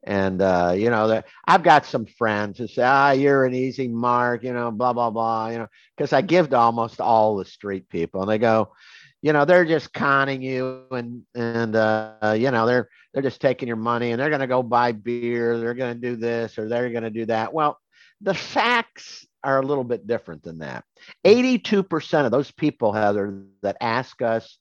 and 0.03 0.41
uh, 0.41 0.73
you 0.75 0.89
know 0.89 1.21
I've 1.47 1.63
got 1.63 1.85
some 1.85 2.05
friends 2.05 2.57
who 2.57 2.67
say, 2.67 2.83
"Ah, 2.83 3.11
you're 3.11 3.45
an 3.45 3.53
easy 3.53 3.87
mark," 3.87 4.43
you 4.43 4.53
know, 4.53 4.71
blah 4.71 4.93
blah 4.93 5.09
blah, 5.09 5.49
you 5.49 5.59
know, 5.59 5.67
because 5.95 6.13
I 6.13 6.21
give 6.21 6.49
to 6.49 6.57
almost 6.57 6.99
all 6.99 7.35
the 7.35 7.45
street 7.45 7.87
people, 7.89 8.21
and 8.21 8.29
they 8.29 8.39
go, 8.39 8.73
you 9.21 9.33
know, 9.33 9.45
they're 9.45 9.65
just 9.65 9.93
conning 9.93 10.41
you, 10.41 10.85
and 10.91 11.21
and 11.35 11.75
uh, 11.75 12.35
you 12.37 12.49
know, 12.49 12.65
they're 12.65 12.89
they're 13.13 13.23
just 13.23 13.41
taking 13.41 13.67
your 13.67 13.77
money, 13.77 14.11
and 14.11 14.19
they're 14.19 14.29
going 14.29 14.41
to 14.41 14.47
go 14.47 14.63
buy 14.63 14.91
beer, 14.91 15.59
they're 15.59 15.75
going 15.75 15.93
to 15.93 16.01
do 16.01 16.15
this, 16.15 16.57
or 16.57 16.67
they're 16.67 16.89
going 16.89 17.03
to 17.03 17.11
do 17.11 17.25
that. 17.27 17.53
Well, 17.53 17.79
the 18.21 18.33
facts 18.33 19.27
are 19.43 19.59
a 19.59 19.65
little 19.65 19.83
bit 19.83 20.07
different 20.07 20.43
than 20.43 20.59
that. 20.59 20.83
82% 21.25 22.25
of 22.25 22.31
those 22.31 22.51
people, 22.51 22.93
Heather, 22.93 23.43
that 23.63 23.77
ask 23.81 24.21
us 24.21 24.59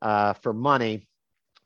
uh, 0.00 0.32
for 0.34 0.54
money 0.54 1.06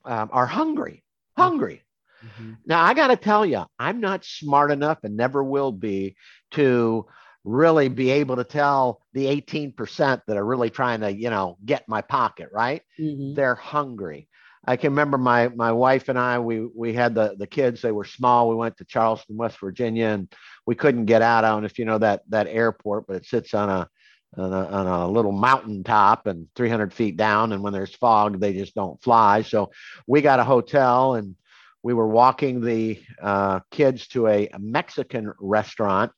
um, 0.04 0.28
are 0.32 0.46
hungry 0.46 1.04
hungry. 1.38 1.82
Mm-hmm. 2.24 2.52
Now, 2.66 2.82
I 2.82 2.94
got 2.94 3.08
to 3.08 3.16
tell 3.16 3.46
you, 3.46 3.64
I'm 3.78 4.00
not 4.00 4.24
smart 4.24 4.70
enough 4.70 4.98
and 5.04 5.16
never 5.16 5.42
will 5.42 5.72
be 5.72 6.16
to 6.52 7.06
really 7.44 7.88
be 7.88 8.10
able 8.10 8.36
to 8.36 8.44
tell 8.44 9.00
the 9.12 9.26
18% 9.26 10.22
that 10.26 10.36
are 10.36 10.44
really 10.44 10.70
trying 10.70 11.00
to, 11.00 11.12
you 11.12 11.30
know, 11.30 11.56
get 11.64 11.88
my 11.88 12.02
pocket, 12.02 12.48
right? 12.52 12.82
Mm-hmm. 12.98 13.34
They're 13.34 13.54
hungry. 13.54 14.28
I 14.66 14.76
can 14.76 14.90
remember 14.90 15.16
my 15.16 15.48
my 15.48 15.72
wife 15.72 16.10
and 16.10 16.18
I 16.18 16.40
we 16.40 16.66
we 16.66 16.92
had 16.92 17.14
the 17.14 17.34
the 17.38 17.46
kids 17.46 17.80
they 17.80 17.92
were 17.92 18.04
small 18.04 18.50
we 18.50 18.54
went 18.54 18.76
to 18.76 18.84
Charleston 18.84 19.36
West 19.38 19.58
Virginia 19.60 20.08
and 20.08 20.30
we 20.66 20.74
couldn't 20.74 21.06
get 21.06 21.22
out 21.22 21.44
I 21.44 21.48
don't 21.48 21.62
know 21.62 21.66
if 21.66 21.78
you 21.78 21.86
know 21.86 21.96
that 21.98 22.22
that 22.28 22.48
airport 22.48 23.06
but 23.06 23.16
it 23.16 23.24
sits 23.24 23.54
on 23.54 23.70
a 23.70 23.88
on 24.36 24.52
a, 24.52 24.66
on 24.66 24.86
a 24.86 25.08
little 25.08 25.32
mountain 25.32 25.82
top 25.82 26.26
and 26.26 26.48
300 26.54 26.92
feet 26.92 27.16
down. 27.16 27.52
And 27.52 27.62
when 27.62 27.72
there's 27.72 27.94
fog, 27.94 28.40
they 28.40 28.52
just 28.52 28.74
don't 28.74 29.02
fly. 29.02 29.42
So 29.42 29.70
we 30.06 30.20
got 30.20 30.40
a 30.40 30.44
hotel 30.44 31.14
and 31.14 31.34
we 31.82 31.94
were 31.94 32.08
walking 32.08 32.60
the 32.60 33.00
uh, 33.22 33.60
kids 33.70 34.08
to 34.08 34.26
a, 34.28 34.48
Mexican 34.58 35.32
restaurant, 35.38 36.12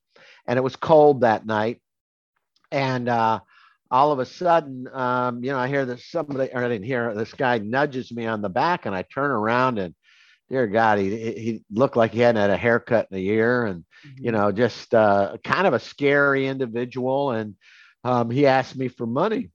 and 0.46 0.58
it 0.58 0.62
was 0.62 0.74
cold 0.76 1.20
that 1.20 1.46
night. 1.46 1.80
And 2.72 3.08
uh, 3.08 3.40
all 3.90 4.10
of 4.10 4.20
a 4.20 4.26
sudden, 4.26 4.88
um, 4.92 5.44
you 5.44 5.50
know, 5.50 5.58
I 5.58 5.68
hear 5.68 5.84
that 5.84 6.00
somebody, 6.00 6.50
or 6.52 6.64
I 6.64 6.68
didn't 6.68 6.86
hear 6.86 7.14
this 7.14 7.34
guy 7.34 7.58
nudges 7.58 8.10
me 8.10 8.26
on 8.26 8.42
the 8.42 8.48
back, 8.48 8.86
and 8.86 8.94
I 8.94 9.02
turn 9.02 9.30
around 9.30 9.78
and 9.78 9.94
dear 10.50 10.66
God, 10.66 10.98
he 10.98 11.10
he 11.32 11.62
looked 11.70 11.96
like 11.96 12.12
he 12.12 12.20
hadn't 12.20 12.40
had 12.40 12.50
a 12.50 12.56
haircut 12.56 13.08
in 13.10 13.16
a 13.16 13.20
year, 13.20 13.66
and 13.66 13.84
mm-hmm. 14.06 14.24
you 14.24 14.32
know, 14.32 14.52
just 14.52 14.92
uh, 14.94 15.36
kind 15.44 15.66
of 15.66 15.72
a 15.72 15.80
scary 15.80 16.46
individual. 16.46 17.30
And 17.30 17.54
um, 18.04 18.30
he 18.30 18.46
asked 18.46 18.76
me 18.76 18.88
for 18.88 19.06
money. 19.06 19.50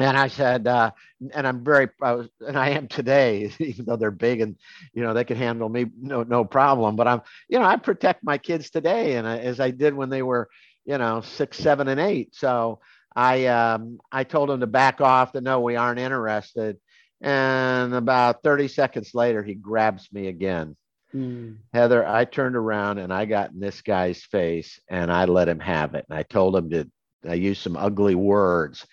And 0.00 0.16
I 0.16 0.26
said, 0.26 0.66
uh, 0.66 0.90
and 1.32 1.46
I'm 1.46 1.62
very, 1.62 1.88
I 2.02 2.12
was, 2.14 2.28
and 2.40 2.58
I 2.58 2.70
am 2.70 2.88
today, 2.88 3.52
even 3.60 3.84
though 3.84 3.96
they're 3.96 4.10
big 4.10 4.40
and, 4.40 4.56
you 4.92 5.02
know, 5.02 5.14
they 5.14 5.24
can 5.24 5.36
handle 5.36 5.68
me 5.68 5.86
no, 5.96 6.24
no 6.24 6.44
problem. 6.44 6.96
But 6.96 7.06
I'm, 7.06 7.22
you 7.48 7.58
know, 7.58 7.64
I 7.64 7.76
protect 7.76 8.24
my 8.24 8.38
kids 8.38 8.70
today, 8.70 9.14
and 9.16 9.26
I, 9.26 9.38
as 9.38 9.60
I 9.60 9.70
did 9.70 9.94
when 9.94 10.10
they 10.10 10.22
were, 10.22 10.48
you 10.84 10.98
know, 10.98 11.20
six, 11.20 11.58
seven, 11.58 11.86
and 11.86 12.00
eight. 12.00 12.34
So 12.34 12.80
I, 13.14 13.46
um, 13.46 14.00
I 14.10 14.24
told 14.24 14.48
them 14.48 14.60
to 14.60 14.66
back 14.66 15.00
off. 15.00 15.32
To 15.32 15.40
no, 15.40 15.60
we 15.60 15.76
aren't 15.76 16.00
interested. 16.00 16.78
And 17.20 17.94
about 17.94 18.42
30 18.42 18.68
seconds 18.68 19.14
later, 19.14 19.42
he 19.42 19.54
grabs 19.54 20.12
me 20.12 20.26
again. 20.26 20.76
Mm. 21.14 21.58
Heather, 21.72 22.06
I 22.06 22.24
turned 22.24 22.56
around 22.56 22.98
and 22.98 23.12
I 23.12 23.24
got 23.24 23.52
in 23.52 23.60
this 23.60 23.80
guy's 23.82 24.22
face 24.24 24.80
and 24.90 25.12
I 25.12 25.26
let 25.26 25.48
him 25.48 25.60
have 25.60 25.94
it. 25.94 26.04
And 26.08 26.18
I 26.18 26.24
told 26.24 26.56
him 26.56 26.70
to 26.70 26.90
I 27.28 27.34
used 27.34 27.62
some 27.62 27.76
ugly 27.76 28.14
words. 28.14 28.86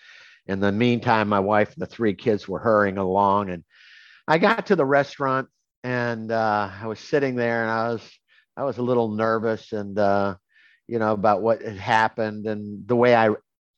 In 0.46 0.60
the 0.60 0.72
meantime, 0.72 1.28
my 1.28 1.40
wife 1.40 1.72
and 1.72 1.82
the 1.82 1.86
three 1.86 2.14
kids 2.14 2.48
were 2.48 2.58
hurrying 2.58 2.98
along, 2.98 3.50
and 3.50 3.64
I 4.26 4.38
got 4.38 4.66
to 4.66 4.76
the 4.76 4.84
restaurant, 4.84 5.48
and 5.84 6.30
uh, 6.30 6.70
I 6.80 6.86
was 6.86 6.98
sitting 6.98 7.36
there, 7.36 7.62
and 7.62 7.70
I 7.70 7.88
was 7.92 8.10
I 8.56 8.64
was 8.64 8.78
a 8.78 8.82
little 8.82 9.08
nervous, 9.08 9.72
and 9.72 9.98
uh, 9.98 10.36
you 10.88 10.98
know 10.98 11.12
about 11.12 11.42
what 11.42 11.62
had 11.62 11.76
happened 11.76 12.46
and 12.46 12.86
the 12.86 12.96
way 12.96 13.14
I 13.14 13.30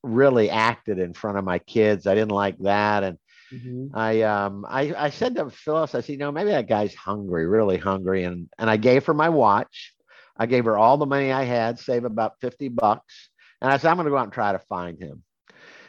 really 0.03 0.51
acted 0.51 0.99
in 0.99 1.14
front 1.14 1.38
of 1.38 1.45
my 1.45 1.59
kids. 1.59 2.07
I 2.07 2.14
didn't 2.14 2.33
like 2.33 2.59
that, 2.61 3.05
and 3.05 3.19
mm-hmm. 3.53 3.97
I 3.97 4.23
um 4.23 4.64
I 4.69 4.95
I 4.95 5.11
said 5.11 5.37
to 5.37 5.51
Phyllis, 5.51 5.95
I 5.95 6.01
said, 6.01 6.12
you 6.12 6.19
know, 6.19 6.33
maybe 6.33 6.51
that 6.51 6.69
guy's 6.69 6.95
hungry, 6.95 7.47
really 7.47 7.79
hungry, 7.79 8.25
and 8.25 8.49
and 8.59 8.71
I 8.71 8.77
gave 8.77 9.07
her 9.07 9.14
my 9.14 9.29
watch. 9.29 9.93
I 10.37 10.47
gave 10.47 10.64
her 10.64 10.77
all 10.77 10.97
the 10.97 11.07
money 11.07 11.31
I 11.31 11.45
had, 11.45 11.79
save 11.79 12.05
about 12.05 12.40
fifty 12.40 12.69
bucks, 12.69 13.29
and 13.64 13.72
I 13.72 13.79
said, 13.79 13.88
I'm 13.88 13.96
going 13.96 14.05
to 14.05 14.11
go 14.11 14.18
out 14.18 14.24
and 14.24 14.33
try 14.33 14.53
to 14.53 14.59
find 14.59 15.00
him. 15.00 15.22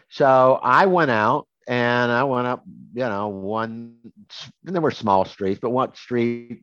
So 0.08 0.58
I 0.64 0.86
went 0.86 1.12
out 1.12 1.46
and 1.68 2.10
I 2.10 2.24
went 2.24 2.48
up, 2.48 2.64
you 2.94 3.04
know, 3.04 3.28
one. 3.28 3.98
there 4.64 4.82
were 4.82 4.92
small 4.92 5.26
streets, 5.26 5.60
but 5.62 5.72
one 5.72 5.94
street 5.94 6.62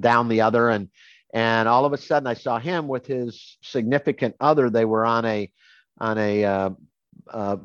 down 0.00 0.28
the 0.28 0.40
other, 0.40 0.70
and 0.70 0.88
and 1.34 1.68
all 1.68 1.84
of 1.84 1.92
a 1.92 1.98
sudden 1.98 2.26
I 2.26 2.32
saw 2.32 2.58
him 2.58 2.88
with 2.88 3.06
his 3.06 3.58
significant 3.62 4.36
other. 4.40 4.70
They 4.70 4.86
were 4.86 5.04
on 5.04 5.26
a 5.26 5.52
on 5.98 6.16
a 6.16 6.44
uh, 6.44 6.70
uh, 7.30 7.56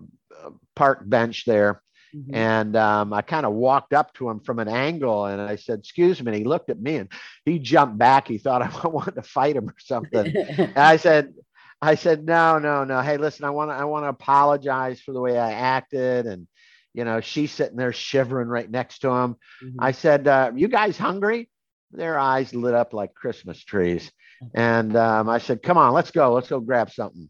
park 0.75 0.99
bench 1.05 1.45
there. 1.45 1.81
Mm-hmm. 2.13 2.35
And 2.35 2.75
um, 2.75 3.13
I 3.13 3.21
kind 3.21 3.45
of 3.45 3.53
walked 3.53 3.93
up 3.93 4.13
to 4.15 4.29
him 4.29 4.41
from 4.41 4.59
an 4.59 4.67
angle 4.67 5.25
and 5.25 5.39
I 5.39 5.55
said, 5.55 5.79
Excuse 5.79 6.21
me. 6.21 6.31
And 6.31 6.37
he 6.37 6.43
looked 6.43 6.69
at 6.69 6.81
me 6.81 6.95
and 6.95 7.09
he 7.45 7.59
jumped 7.59 7.97
back. 7.97 8.27
He 8.27 8.39
thought 8.39 8.61
I 8.83 8.87
wanted 8.87 9.15
to 9.15 9.21
fight 9.21 9.55
him 9.55 9.69
or 9.69 9.75
something. 9.77 10.35
and 10.57 10.77
I 10.77 10.97
said, 10.97 11.33
I 11.81 11.95
said, 11.95 12.25
No, 12.25 12.59
no, 12.59 12.83
no. 12.83 13.01
Hey, 13.01 13.17
listen, 13.17 13.45
I 13.45 13.51
want 13.51 13.71
to 13.71 13.75
I 13.75 13.85
want 13.85 14.03
to 14.05 14.09
apologize 14.09 15.01
for 15.01 15.13
the 15.13 15.21
way 15.21 15.37
I 15.37 15.51
acted. 15.51 16.25
And, 16.25 16.47
you 16.93 17.05
know, 17.05 17.21
she's 17.21 17.51
sitting 17.51 17.77
there 17.77 17.93
shivering 17.93 18.47
right 18.47 18.69
next 18.69 18.99
to 18.99 19.09
him. 19.09 19.35
Mm-hmm. 19.63 19.77
I 19.79 19.91
said, 19.91 20.27
uh, 20.27 20.51
You 20.55 20.67
guys 20.67 20.97
hungry? 20.97 21.49
Their 21.91 22.19
eyes 22.19 22.53
lit 22.53 22.73
up 22.73 22.93
like 22.93 23.13
Christmas 23.13 23.63
trees. 23.63 24.11
And 24.53 24.95
um, 24.95 25.27
I 25.27 25.39
said, 25.39 25.63
Come 25.63 25.77
on, 25.77 25.93
let's 25.93 26.11
go. 26.11 26.33
Let's 26.33 26.49
go 26.49 26.59
grab 26.59 26.91
something. 26.91 27.29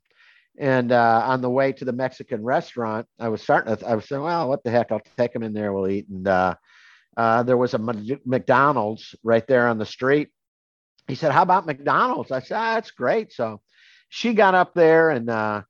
And 0.60 0.92
uh, 0.92 1.24
on 1.26 1.42
the 1.42 1.50
way 1.50 1.72
to 1.72 1.86
the 1.86 1.94
Mexican 1.94 2.44
restaurant, 2.44 3.08
I 3.18 3.30
was 3.30 3.42
starting 3.42 3.76
to, 3.76 3.88
I 3.88 3.96
was 3.96 4.06
saying, 4.06 4.22
well, 4.22 4.50
what 4.50 4.62
the 4.64 4.70
heck? 4.70 4.92
I'll 4.92 5.02
take 5.18 5.32
them 5.32 5.42
in 5.42 5.54
there. 5.54 5.72
We'll 5.72 5.88
eat. 5.88 6.10
And 6.10 6.28
uh, 6.28 6.56
uh, 7.16 7.44
there 7.44 7.56
was 7.56 7.74
a 7.74 7.80
McDonald's 8.26 9.16
right 9.24 9.48
there 9.48 9.70
on 9.70 9.78
the 9.78 9.86
street. 9.86 10.28
He 11.08 11.16
said, 11.16 11.32
how 11.32 11.44
about 11.44 11.66
McDonald's? 11.66 12.32
I 12.32 12.42
said, 12.42 12.58
ah, 12.58 12.74
that's 12.76 12.92
great. 12.92 13.32
So 13.32 13.62
she 14.10 14.34
got 14.34 14.56
up 14.56 14.74
there 14.74 15.10
and 15.10 15.30
uh, 15.30 15.62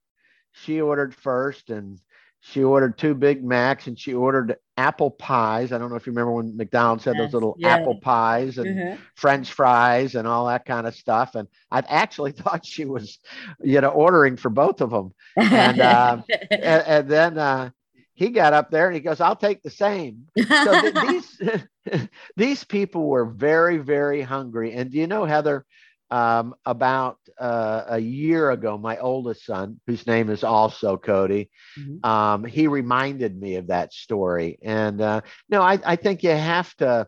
she 0.51 0.81
ordered 0.81 1.13
first 1.13 1.69
and 1.69 1.99
she 2.41 2.63
ordered 2.63 2.97
two 2.97 3.13
Big 3.13 3.43
Macs 3.43 3.87
and 3.87 3.99
she 3.99 4.13
ordered 4.13 4.55
apple 4.77 5.11
pies. 5.11 5.73
I 5.73 5.77
don't 5.77 5.89
know 5.89 5.97
if 5.97 6.07
you 6.07 6.13
remember 6.13 6.31
when 6.31 6.55
McDonald's 6.55 7.03
had 7.03 7.15
yes, 7.17 7.25
those 7.25 7.33
little 7.33 7.55
yeah. 7.59 7.75
apple 7.75 7.99
pies 7.99 8.57
and 8.57 8.67
mm-hmm. 8.67 9.01
French 9.15 9.51
fries 9.51 10.15
and 10.15 10.25
all 10.25 10.47
that 10.47 10.65
kind 10.65 10.87
of 10.87 10.95
stuff. 10.95 11.35
And 11.35 11.49
I 11.69 11.83
actually 11.87 12.31
thought 12.33 12.65
she 12.65 12.85
was, 12.85 13.19
you 13.61 13.81
know, 13.81 13.89
ordering 13.89 14.37
for 14.37 14.49
both 14.49 14.79
of 14.79 14.89
them. 14.89 15.13
And, 15.35 15.81
uh, 15.81 16.21
and, 16.51 16.63
and, 16.63 17.09
then 17.09 17.37
uh, 17.37 17.71
he 18.19 18.29
got 18.29 18.53
up 18.53 18.69
there 18.69 18.87
and 18.87 18.95
he 18.95 19.01
goes, 19.01 19.21
"I'll 19.21 19.37
take 19.37 19.61
the 19.61 19.69
same." 19.69 20.27
So 20.37 20.81
th- 20.81 20.93
these 21.39 22.07
these 22.35 22.63
people 22.65 23.07
were 23.07 23.23
very 23.23 23.77
very 23.77 24.21
hungry. 24.21 24.73
And 24.73 24.91
do 24.91 24.97
you 24.97 25.07
know, 25.07 25.23
Heather? 25.23 25.65
Um, 26.11 26.55
about 26.65 27.17
uh, 27.39 27.83
a 27.89 27.99
year 27.99 28.51
ago, 28.51 28.77
my 28.77 28.97
oldest 28.97 29.45
son, 29.45 29.79
whose 29.85 30.07
name 30.07 30.29
is 30.29 30.43
also 30.43 30.97
Cody, 30.97 31.49
mm-hmm. 31.79 32.05
um, 32.09 32.43
he 32.43 32.67
reminded 32.67 33.39
me 33.39 33.55
of 33.55 33.67
that 33.67 33.93
story. 33.93 34.59
And 34.63 35.01
uh, 35.01 35.21
no, 35.49 35.61
I, 35.61 35.79
I 35.85 35.95
think 35.95 36.23
you 36.23 36.31
have 36.31 36.75
to, 36.77 37.07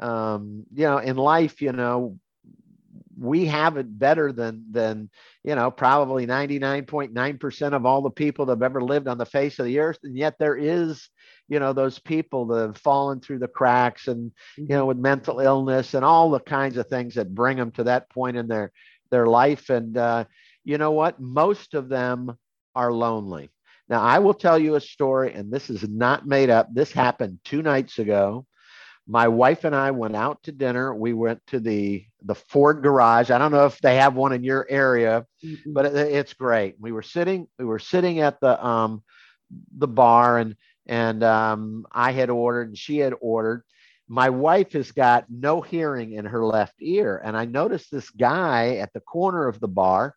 um, 0.00 0.64
you 0.72 0.84
know, 0.84 0.98
in 0.98 1.16
life, 1.16 1.60
you 1.60 1.72
know, 1.72 2.18
we 3.18 3.46
have 3.46 3.76
it 3.76 3.98
better 3.98 4.32
than 4.32 4.64
than 4.70 5.10
you 5.42 5.54
know 5.54 5.70
probably 5.70 6.26
99.9% 6.26 7.72
of 7.72 7.84
all 7.84 8.02
the 8.02 8.10
people 8.10 8.46
that 8.46 8.52
have 8.52 8.62
ever 8.62 8.82
lived 8.82 9.08
on 9.08 9.18
the 9.18 9.26
face 9.26 9.58
of 9.58 9.66
the 9.66 9.80
earth. 9.80 9.98
And 10.04 10.16
yet 10.16 10.36
there 10.38 10.56
is 10.56 11.08
you 11.48 11.58
know 11.58 11.72
those 11.72 11.98
people 11.98 12.46
that 12.46 12.60
have 12.60 12.78
fallen 12.78 13.20
through 13.20 13.40
the 13.40 13.48
cracks 13.48 14.08
and 14.08 14.32
you 14.56 14.66
know 14.68 14.80
mm-hmm. 14.80 14.88
with 14.88 14.98
mental 14.98 15.40
illness 15.40 15.94
and 15.94 16.04
all 16.04 16.30
the 16.30 16.40
kinds 16.40 16.76
of 16.76 16.86
things 16.86 17.14
that 17.14 17.34
bring 17.34 17.56
them 17.56 17.70
to 17.72 17.84
that 17.84 18.08
point 18.10 18.36
in 18.36 18.46
their 18.46 18.72
their 19.10 19.26
life. 19.26 19.70
And 19.70 19.96
uh, 19.96 20.24
you 20.64 20.78
know 20.78 20.92
what? 20.92 21.20
Most 21.20 21.74
of 21.74 21.88
them 21.88 22.36
are 22.74 22.92
lonely. 22.92 23.50
Now 23.88 24.02
i 24.02 24.18
will 24.18 24.34
tell 24.34 24.58
you 24.58 24.74
a 24.74 24.80
story 24.80 25.32
and 25.32 25.50
this 25.50 25.70
is 25.70 25.88
not 25.88 26.26
made 26.26 26.50
up. 26.50 26.68
This 26.72 26.92
happened 26.92 27.40
two 27.44 27.62
nights 27.62 27.98
ago 27.98 28.46
my 29.08 29.26
wife 29.26 29.64
and 29.64 29.74
i 29.74 29.90
went 29.90 30.14
out 30.14 30.42
to 30.42 30.52
dinner 30.52 30.94
we 30.94 31.12
went 31.12 31.44
to 31.46 31.58
the 31.58 32.04
the 32.22 32.34
ford 32.34 32.82
garage 32.82 33.30
i 33.30 33.38
don't 33.38 33.52
know 33.52 33.66
if 33.66 33.78
they 33.78 33.96
have 33.96 34.14
one 34.14 34.32
in 34.32 34.44
your 34.44 34.66
area 34.68 35.26
mm-hmm. 35.44 35.72
but 35.72 35.86
it, 35.86 35.94
it's 35.96 36.34
great 36.34 36.76
we 36.78 36.92
were 36.92 37.02
sitting 37.02 37.48
we 37.58 37.64
were 37.64 37.78
sitting 37.78 38.20
at 38.20 38.38
the 38.40 38.64
um 38.64 39.02
the 39.76 39.88
bar 39.88 40.38
and 40.38 40.54
and 40.88 41.22
um, 41.22 41.86
I 41.92 42.12
had 42.12 42.30
ordered 42.30 42.68
and 42.68 42.78
she 42.78 42.98
had 42.98 43.12
ordered. 43.20 43.62
My 44.08 44.30
wife 44.30 44.72
has 44.72 44.90
got 44.90 45.26
no 45.28 45.60
hearing 45.60 46.12
in 46.12 46.24
her 46.24 46.44
left 46.44 46.74
ear, 46.80 47.20
and 47.22 47.36
I 47.36 47.44
noticed 47.44 47.90
this 47.90 48.08
guy 48.08 48.76
at 48.76 48.92
the 48.94 49.00
corner 49.00 49.46
of 49.46 49.60
the 49.60 49.68
bar. 49.68 50.14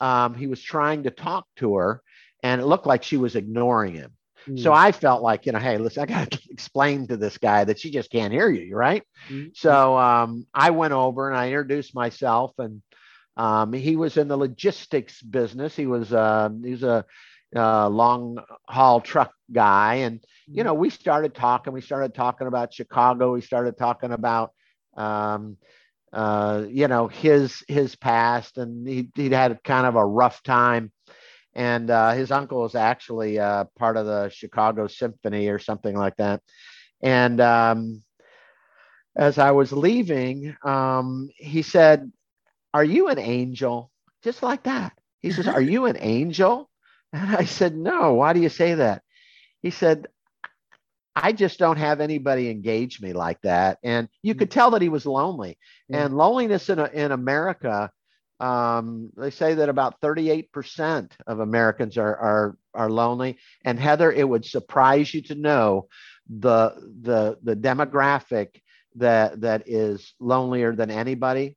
Um, 0.00 0.34
he 0.34 0.46
was 0.46 0.62
trying 0.62 1.04
to 1.04 1.10
talk 1.10 1.46
to 1.56 1.76
her, 1.76 2.02
and 2.42 2.60
it 2.60 2.66
looked 2.66 2.86
like 2.86 3.02
she 3.02 3.16
was 3.16 3.34
ignoring 3.34 3.94
him. 3.94 4.12
Mm. 4.48 4.62
So 4.62 4.72
I 4.72 4.92
felt 4.92 5.22
like, 5.22 5.46
you 5.46 5.52
know, 5.52 5.58
hey, 5.58 5.78
listen, 5.78 6.02
I 6.02 6.06
got 6.06 6.30
to 6.30 6.40
explain 6.50 7.06
to 7.08 7.16
this 7.16 7.38
guy 7.38 7.64
that 7.64 7.78
she 7.78 7.90
just 7.90 8.10
can't 8.10 8.32
hear 8.32 8.50
you, 8.50 8.74
right? 8.76 9.02
Mm. 9.28 9.56
So 9.56 9.96
um, 9.96 10.46
I 10.52 10.70
went 10.70 10.92
over 10.92 11.28
and 11.28 11.38
I 11.38 11.48
introduced 11.48 11.94
myself, 11.94 12.52
and 12.58 12.82
um, 13.36 13.72
he 13.72 13.96
was 13.96 14.16
in 14.16 14.28
the 14.28 14.36
logistics 14.36 15.22
business. 15.22 15.74
He 15.74 15.86
was 15.86 16.12
uh, 16.12 16.50
he 16.62 16.72
was 16.72 16.82
a 16.82 17.04
uh, 17.54 17.88
long 17.88 18.38
haul 18.68 19.00
truck 19.00 19.32
guy. 19.50 19.96
And, 19.96 20.20
you 20.46 20.56
mm-hmm. 20.56 20.66
know, 20.66 20.74
we 20.74 20.90
started 20.90 21.34
talking. 21.34 21.72
We 21.72 21.80
started 21.80 22.14
talking 22.14 22.46
about 22.46 22.72
Chicago. 22.72 23.32
We 23.32 23.40
started 23.40 23.76
talking 23.76 24.12
about, 24.12 24.52
um, 24.96 25.56
uh, 26.12 26.64
you 26.68 26.88
know, 26.88 27.08
his 27.08 27.62
his 27.68 27.96
past, 27.96 28.58
and 28.58 28.86
he, 28.86 29.08
he'd 29.14 29.32
had 29.32 29.62
kind 29.64 29.86
of 29.86 29.96
a 29.96 30.04
rough 30.04 30.42
time. 30.42 30.92
And 31.54 31.90
uh, 31.90 32.12
his 32.12 32.30
uncle 32.30 32.60
was 32.60 32.74
actually 32.74 33.38
uh, 33.38 33.64
part 33.78 33.96
of 33.96 34.06
the 34.06 34.30
Chicago 34.30 34.86
Symphony 34.86 35.48
or 35.48 35.58
something 35.58 35.96
like 35.96 36.16
that. 36.16 36.42
And 37.02 37.40
um, 37.40 38.02
as 39.16 39.38
I 39.38 39.50
was 39.50 39.72
leaving, 39.72 40.56
um, 40.64 41.28
he 41.36 41.62
said, 41.62 42.10
"Are 42.72 42.84
you 42.84 43.08
an 43.08 43.18
angel?" 43.18 43.90
Just 44.22 44.42
like 44.42 44.62
that. 44.64 44.92
He 45.20 45.30
says, 45.32 45.46
"Are 45.48 45.60
you 45.60 45.86
an 45.86 45.96
angel?" 45.98 46.70
And 47.12 47.36
I 47.36 47.44
said, 47.44 47.76
No, 47.76 48.14
why 48.14 48.32
do 48.32 48.40
you 48.40 48.48
say 48.48 48.74
that? 48.74 49.02
He 49.60 49.70
said, 49.70 50.06
I 51.14 51.32
just 51.32 51.58
don't 51.58 51.76
have 51.76 52.00
anybody 52.00 52.48
engage 52.48 53.00
me 53.00 53.12
like 53.12 53.40
that. 53.42 53.78
And 53.84 54.08
you 54.22 54.34
could 54.34 54.50
tell 54.50 54.70
that 54.70 54.82
he 54.82 54.88
was 54.88 55.04
lonely. 55.04 55.58
And 55.90 56.16
loneliness 56.16 56.70
in, 56.70 56.78
in 56.78 57.12
America, 57.12 57.90
um, 58.42 59.10
they 59.16 59.30
say 59.30 59.54
that 59.54 59.68
about 59.68 60.00
38% 60.00 61.12
of 61.28 61.38
Americans 61.38 61.96
are, 61.96 62.16
are, 62.16 62.56
are 62.74 62.90
lonely. 62.90 63.38
And 63.64 63.78
Heather, 63.78 64.10
it 64.10 64.28
would 64.28 64.44
surprise 64.44 65.14
you 65.14 65.22
to 65.22 65.36
know 65.36 65.86
the, 66.28 66.74
the, 67.02 67.38
the 67.44 67.54
demographic 67.54 68.60
that, 68.96 69.40
that 69.42 69.62
is 69.66 70.14
lonelier 70.18 70.74
than 70.74 70.90
anybody 70.90 71.56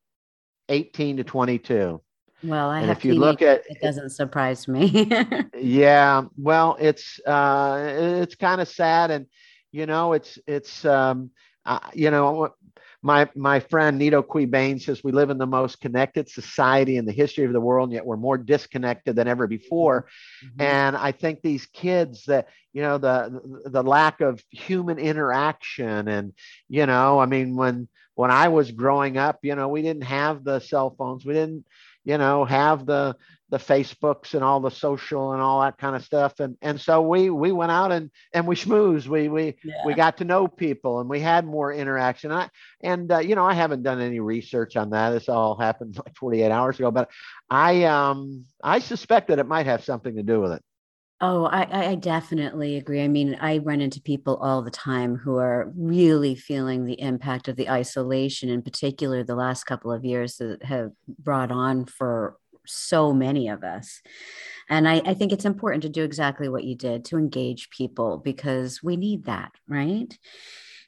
18 0.70 1.18
to 1.18 1.24
22. 1.24 2.02
Well, 2.44 2.70
I 2.70 2.80
and 2.80 2.90
have 2.90 2.98
if 2.98 3.06
you 3.06 3.16
look 3.16 3.42
at 3.42 3.64
it 3.68 3.82
doesn't 3.82 4.12
surprise 4.12 4.68
me. 4.68 5.10
yeah, 5.58 6.26
well, 6.38 6.78
it's 6.80 7.20
uh, 7.26 7.80
it's 7.82 8.36
kind 8.36 8.62
of 8.62 8.68
sad, 8.68 9.10
and 9.10 9.26
you 9.72 9.88
know, 9.88 10.14
it's 10.14 10.38
it's 10.46 10.86
um, 10.86 11.32
uh, 11.66 11.80
you 11.94 12.12
know, 12.12 12.54
my 13.02 13.30
my 13.36 13.60
friend 13.60 13.98
Nido 13.98 14.22
Qubein 14.22 14.82
says 14.82 15.04
we 15.04 15.12
live 15.12 15.30
in 15.30 15.38
the 15.38 15.46
most 15.46 15.82
connected 15.82 16.30
society 16.30 16.98
in 16.98 17.06
the 17.06 17.12
history 17.12 17.46
of 17.46 17.54
the 17.54 17.60
world, 17.60 17.90
and 17.90 17.94
yet 17.94 18.06
we're 18.06 18.18
more 18.18 18.38
disconnected 18.38 19.16
than 19.16 19.28
ever 19.28 19.48
before. 19.48 20.08
Mm-hmm. 20.44 20.62
And 20.62 20.98
I 20.98 21.12
think 21.12 21.42
these 21.42 21.66
kids 21.68 22.26
that 22.26 22.48
you 22.74 22.82
know 22.82 22.98
the 22.98 23.62
the 23.66 23.84
lack 23.84 24.22
of 24.22 24.44
human 24.50 25.00
interaction, 25.00 26.08
and 26.08 26.34
you 26.68 26.86
know, 26.86 27.20
I 27.20 27.26
mean, 27.26 27.56
when 27.56 27.88
when 28.16 28.32
I 28.32 28.48
was 28.48 28.72
growing 28.72 29.18
up, 29.18 29.40
you 29.44 29.56
know, 29.56 29.68
we 29.68 29.82
didn't 29.82 30.04
have 30.04 30.44
the 30.44 30.60
cell 30.60 30.96
phones, 30.98 31.26
we 31.26 31.34
didn't 31.34 31.66
you 32.06 32.18
know, 32.18 32.46
have 32.46 32.86
the 32.86 33.18
the 33.50 33.58
Facebooks 33.58 34.34
and 34.34 34.44
all 34.44 34.60
the 34.60 34.72
social 34.72 35.34
and 35.34 35.42
all 35.42 35.62
that 35.62 35.78
kind 35.78 35.96
of 35.96 36.04
stuff. 36.04 36.40
And 36.40 36.58
and 36.62 36.80
so 36.80 37.02
we 37.02 37.30
we 37.30 37.52
went 37.52 37.72
out 37.72 37.92
and 37.92 38.10
and 38.34 38.48
we 38.48 38.56
schmoozed. 38.56 39.08
We 39.08 39.28
we 39.28 39.56
yeah. 39.64 39.74
we 39.86 39.94
got 39.94 40.18
to 40.18 40.26
know 40.26 40.48
people 40.48 41.00
and 41.00 41.10
we 41.10 41.20
had 41.20 41.46
more 41.46 41.74
interaction. 41.74 42.32
And 42.32 42.42
I, 42.42 42.50
and 42.82 43.12
uh, 43.12 43.20
you 43.20 43.36
know, 43.36 43.46
I 43.46 43.54
haven't 43.54 43.84
done 43.84 44.02
any 44.02 44.20
research 44.20 44.76
on 44.78 44.92
that. 44.92 45.12
This 45.12 45.30
all 45.30 45.58
happened 45.58 45.98
like 46.06 46.16
48 46.16 46.52
hours 46.52 46.80
ago, 46.80 46.92
but 46.92 47.10
I 47.50 47.84
um 47.84 48.46
I 48.64 48.80
suspect 48.80 49.28
that 49.28 49.40
it 49.40 49.48
might 49.48 49.66
have 49.66 49.84
something 49.84 50.16
to 50.16 50.24
do 50.24 50.42
with 50.42 50.54
it. 50.54 50.64
Oh, 51.22 51.46
I, 51.46 51.92
I 51.92 51.96
definitely 51.96 52.76
agree. 52.76 53.02
I 53.02 53.08
mean, 53.08 53.38
I 53.40 53.60
run 53.60 53.80
into 53.80 54.02
people 54.02 54.36
all 54.36 54.62
the 54.62 54.72
time 54.72 55.16
who 55.16 55.38
are 55.38 55.72
really 55.78 56.36
feeling 56.36 56.86
the 56.86 57.00
impact 57.00 57.48
of 57.48 57.56
the 57.56 57.70
isolation, 57.70 58.50
in 58.50 58.62
particular, 58.62 59.24
the 59.24 59.36
last 59.36 59.64
couple 59.64 59.94
of 59.94 60.04
years 60.04 60.38
that 60.38 60.64
have 60.64 60.92
brought 61.08 61.52
on 61.52 61.86
for 61.86 62.38
so 62.66 63.14
many 63.14 63.48
of 63.48 63.64
us. 63.64 64.02
And 64.70 64.90
I, 64.90 65.02
I 65.06 65.14
think 65.14 65.32
it's 65.32 65.46
important 65.46 65.84
to 65.84 65.90
do 65.90 66.04
exactly 66.04 66.50
what 66.50 66.66
you 66.66 66.76
did 66.76 67.06
to 67.06 67.18
engage 67.18 67.70
people 67.70 68.18
because 68.18 68.84
we 68.84 68.98
need 68.98 69.26
that, 69.26 69.52
right? 69.70 70.18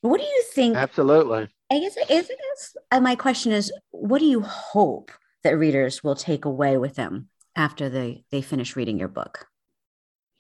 What 0.02 0.20
do 0.20 0.26
you 0.26 0.44
think? 0.54 0.76
Absolutely. 0.76 1.48
I 1.72 1.80
guess, 1.80 1.98
I 1.98 2.06
guess 2.06 2.78
uh, 2.92 3.00
my 3.00 3.16
question 3.16 3.54
is 3.54 3.72
what 3.92 4.20
do 4.20 4.26
you 4.26 4.42
hope 4.42 5.12
that 5.44 5.58
readers 5.58 6.04
will 6.04 6.16
take 6.16 6.44
away 6.44 6.78
with 6.78 6.96
them 6.96 7.30
after 7.56 7.88
they, 7.88 8.26
they 8.30 8.42
finish 8.42 8.76
reading 8.76 9.00
your 9.00 9.08
book? 9.08 9.48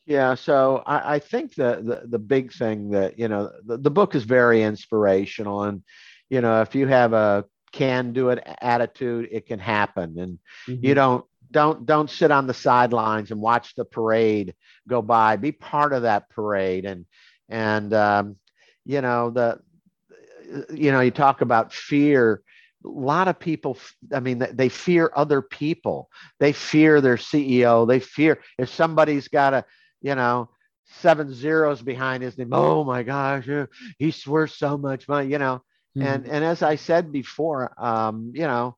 Yeah, 0.07 0.35
so 0.35 0.83
I, 0.85 1.15
I 1.15 1.19
think 1.19 1.55
the, 1.55 1.81
the, 1.83 2.07
the 2.07 2.19
big 2.19 2.53
thing 2.53 2.91
that 2.91 3.19
you 3.19 3.27
know 3.27 3.51
the, 3.65 3.77
the 3.77 3.91
book 3.91 4.15
is 4.15 4.23
very 4.23 4.63
inspirational, 4.63 5.63
and 5.63 5.83
you 6.29 6.39
know 6.39 6.61
if 6.61 6.73
you 6.75 6.87
have 6.87 7.11
a 7.11 7.43
can 7.73 8.13
do 8.13 8.29
it 8.29 8.41
attitude, 8.61 9.27
it 9.33 9.47
can 9.47 9.59
happen, 9.59 10.17
and 10.17 10.39
mm-hmm. 10.65 10.85
you 10.85 10.93
don't 10.93 11.25
don't 11.51 11.85
don't 11.85 12.09
sit 12.09 12.31
on 12.31 12.47
the 12.47 12.53
sidelines 12.53 13.31
and 13.31 13.41
watch 13.41 13.75
the 13.75 13.83
parade 13.83 14.55
go 14.87 15.01
by. 15.01 15.35
Be 15.35 15.51
part 15.51 15.91
of 15.91 16.03
that 16.03 16.29
parade, 16.29 16.85
and 16.85 17.05
and 17.49 17.93
um, 17.93 18.37
you 18.85 19.01
know 19.01 19.29
the 19.29 19.59
you 20.73 20.93
know 20.93 21.01
you 21.01 21.11
talk 21.11 21.41
about 21.41 21.73
fear 21.73 22.41
a 22.85 22.87
lot 22.87 23.27
of 23.27 23.37
people 23.37 23.77
i 24.13 24.19
mean 24.21 24.45
they 24.53 24.69
fear 24.69 25.11
other 25.13 25.41
people 25.41 26.09
they 26.39 26.53
fear 26.53 27.01
their 27.01 27.17
ceo 27.17 27.85
they 27.85 27.99
fear 27.99 28.39
if 28.57 28.69
somebody's 28.69 29.27
got 29.27 29.53
a 29.53 29.65
you 30.07 30.15
know, 30.15 30.49
seven 31.01 31.33
zeros 31.33 31.81
behind 31.81 32.23
his 32.23 32.37
name. 32.37 32.53
Oh 32.53 32.83
my 32.83 33.03
gosh, 33.03 33.47
he's 33.99 34.25
worth 34.25 34.51
so 34.51 34.77
much 34.77 35.07
money, 35.07 35.29
you 35.29 35.37
know. 35.37 35.61
Mm-hmm. 35.97 36.07
And 36.07 36.27
and 36.27 36.45
as 36.45 36.61
I 36.61 36.75
said 36.77 37.11
before, 37.11 37.73
um, 37.77 38.31
you 38.33 38.47
know, 38.47 38.77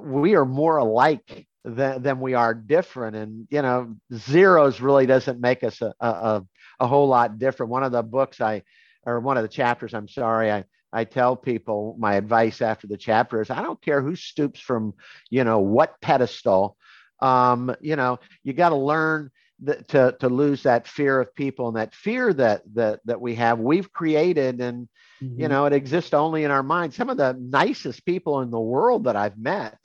we 0.00 0.34
are 0.34 0.46
more 0.46 0.78
alike 0.78 1.46
than, 1.64 2.02
than 2.02 2.20
we 2.20 2.34
are 2.34 2.54
different. 2.54 3.16
And 3.16 3.46
you 3.50 3.62
know, 3.62 3.94
zeros 4.14 4.80
really 4.80 5.06
doesn't 5.06 5.40
make 5.40 5.62
us 5.64 5.82
a, 5.82 5.92
a, 6.00 6.42
a 6.80 6.86
whole 6.86 7.08
lot 7.08 7.38
different. 7.38 7.70
One 7.70 7.84
of 7.84 7.92
the 7.92 8.02
books 8.02 8.40
I 8.40 8.62
or 9.04 9.20
one 9.20 9.36
of 9.36 9.42
the 9.42 9.48
chapters, 9.48 9.92
I'm 9.94 10.08
sorry, 10.08 10.50
I 10.50 10.64
I 10.94 11.04
tell 11.04 11.36
people 11.36 11.96
my 11.98 12.14
advice 12.14 12.62
after 12.62 12.86
the 12.86 12.96
chapter 12.98 13.42
is 13.42 13.50
I 13.50 13.62
don't 13.62 13.82
care 13.82 14.00
who 14.00 14.16
stoops 14.16 14.60
from, 14.60 14.94
you 15.30 15.44
know, 15.44 15.58
what 15.58 16.00
pedestal. 16.00 16.76
Um, 17.20 17.74
you 17.80 17.96
know, 17.96 18.18
you 18.42 18.52
got 18.52 18.70
to 18.70 18.76
learn 18.76 19.30
to 19.66 20.16
to 20.18 20.28
lose 20.28 20.62
that 20.64 20.88
fear 20.88 21.20
of 21.20 21.34
people 21.34 21.68
and 21.68 21.76
that 21.76 21.94
fear 21.94 22.32
that 22.32 22.62
that 22.74 23.00
that 23.04 23.20
we 23.20 23.34
have. 23.36 23.58
We've 23.58 23.92
created 23.92 24.60
and 24.60 24.88
mm-hmm. 25.22 25.40
you 25.40 25.48
know 25.48 25.66
it 25.66 25.72
exists 25.72 26.14
only 26.14 26.44
in 26.44 26.50
our 26.50 26.62
minds. 26.62 26.96
Some 26.96 27.10
of 27.10 27.16
the 27.16 27.36
nicest 27.38 28.04
people 28.04 28.40
in 28.40 28.50
the 28.50 28.60
world 28.60 29.04
that 29.04 29.16
i've 29.16 29.38
met 29.38 29.78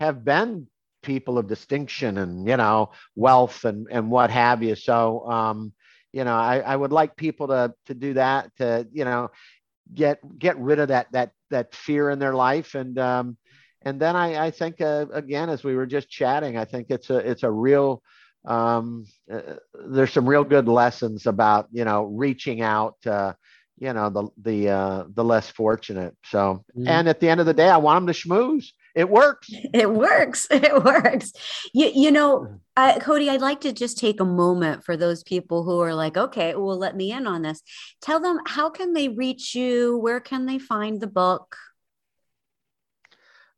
have 0.00 0.24
been 0.24 0.66
people 1.02 1.38
of 1.38 1.46
distinction 1.46 2.18
and 2.18 2.46
you 2.48 2.56
know 2.56 2.90
wealth 3.14 3.64
and 3.64 3.86
and 3.90 4.10
what 4.10 4.30
have 4.30 4.62
you. 4.62 4.74
So 4.74 5.28
um 5.28 5.72
you 6.12 6.24
know 6.24 6.34
i 6.34 6.58
i 6.58 6.76
would 6.76 6.92
like 6.92 7.16
people 7.16 7.48
to 7.48 7.74
to 7.86 7.94
do 7.94 8.14
that 8.14 8.54
to 8.56 8.86
you 8.92 9.04
know 9.04 9.30
get 9.92 10.20
get 10.38 10.58
rid 10.58 10.78
of 10.78 10.88
that 10.88 11.08
that 11.12 11.32
that 11.50 11.74
fear 11.74 12.10
in 12.10 12.18
their 12.18 12.34
life. 12.34 12.74
And 12.74 12.98
um 12.98 13.36
and 13.86 14.00
then 14.00 14.16
i 14.16 14.46
i 14.46 14.50
think 14.50 14.80
uh, 14.80 15.06
again 15.12 15.48
as 15.50 15.62
we 15.62 15.76
were 15.76 15.84
just 15.84 16.08
chatting 16.08 16.56
i 16.56 16.64
think 16.64 16.86
it's 16.88 17.10
a 17.10 17.18
it's 17.18 17.42
a 17.42 17.50
real 17.50 18.02
um, 18.44 19.06
uh, 19.32 19.40
there's 19.86 20.12
some 20.12 20.28
real 20.28 20.44
good 20.44 20.68
lessons 20.68 21.26
about 21.26 21.68
you 21.72 21.84
know 21.84 22.04
reaching 22.04 22.62
out 22.62 22.96
to 23.02 23.36
you 23.78 23.92
know 23.92 24.10
the 24.10 24.28
the 24.42 24.70
uh, 24.70 25.04
the 25.14 25.24
less 25.24 25.50
fortunate. 25.50 26.16
So 26.24 26.64
mm-hmm. 26.76 26.88
and 26.88 27.08
at 27.08 27.20
the 27.20 27.28
end 27.28 27.40
of 27.40 27.46
the 27.46 27.54
day, 27.54 27.68
I 27.68 27.76
want 27.78 28.06
them 28.06 28.14
to 28.14 28.28
schmooze. 28.28 28.66
It 28.94 29.08
works. 29.08 29.50
It 29.74 29.90
works. 29.90 30.46
It 30.50 30.84
works. 30.84 31.32
You, 31.72 31.90
you 31.94 32.10
know, 32.10 32.60
uh, 32.76 32.98
Cody, 33.00 33.28
I'd 33.28 33.40
like 33.40 33.60
to 33.62 33.72
just 33.72 33.98
take 33.98 34.20
a 34.20 34.24
moment 34.24 34.84
for 34.84 34.96
those 34.96 35.24
people 35.24 35.64
who 35.64 35.80
are 35.80 35.94
like, 35.94 36.16
okay, 36.16 36.54
well, 36.54 36.78
let 36.78 36.96
me 36.96 37.10
in 37.12 37.26
on 37.26 37.42
this. 37.42 37.62
Tell 38.00 38.20
them 38.20 38.38
how 38.46 38.70
can 38.70 38.92
they 38.92 39.08
reach 39.08 39.54
you? 39.54 39.98
Where 39.98 40.20
can 40.20 40.46
they 40.46 40.58
find 40.58 41.00
the 41.00 41.08
book? 41.08 41.56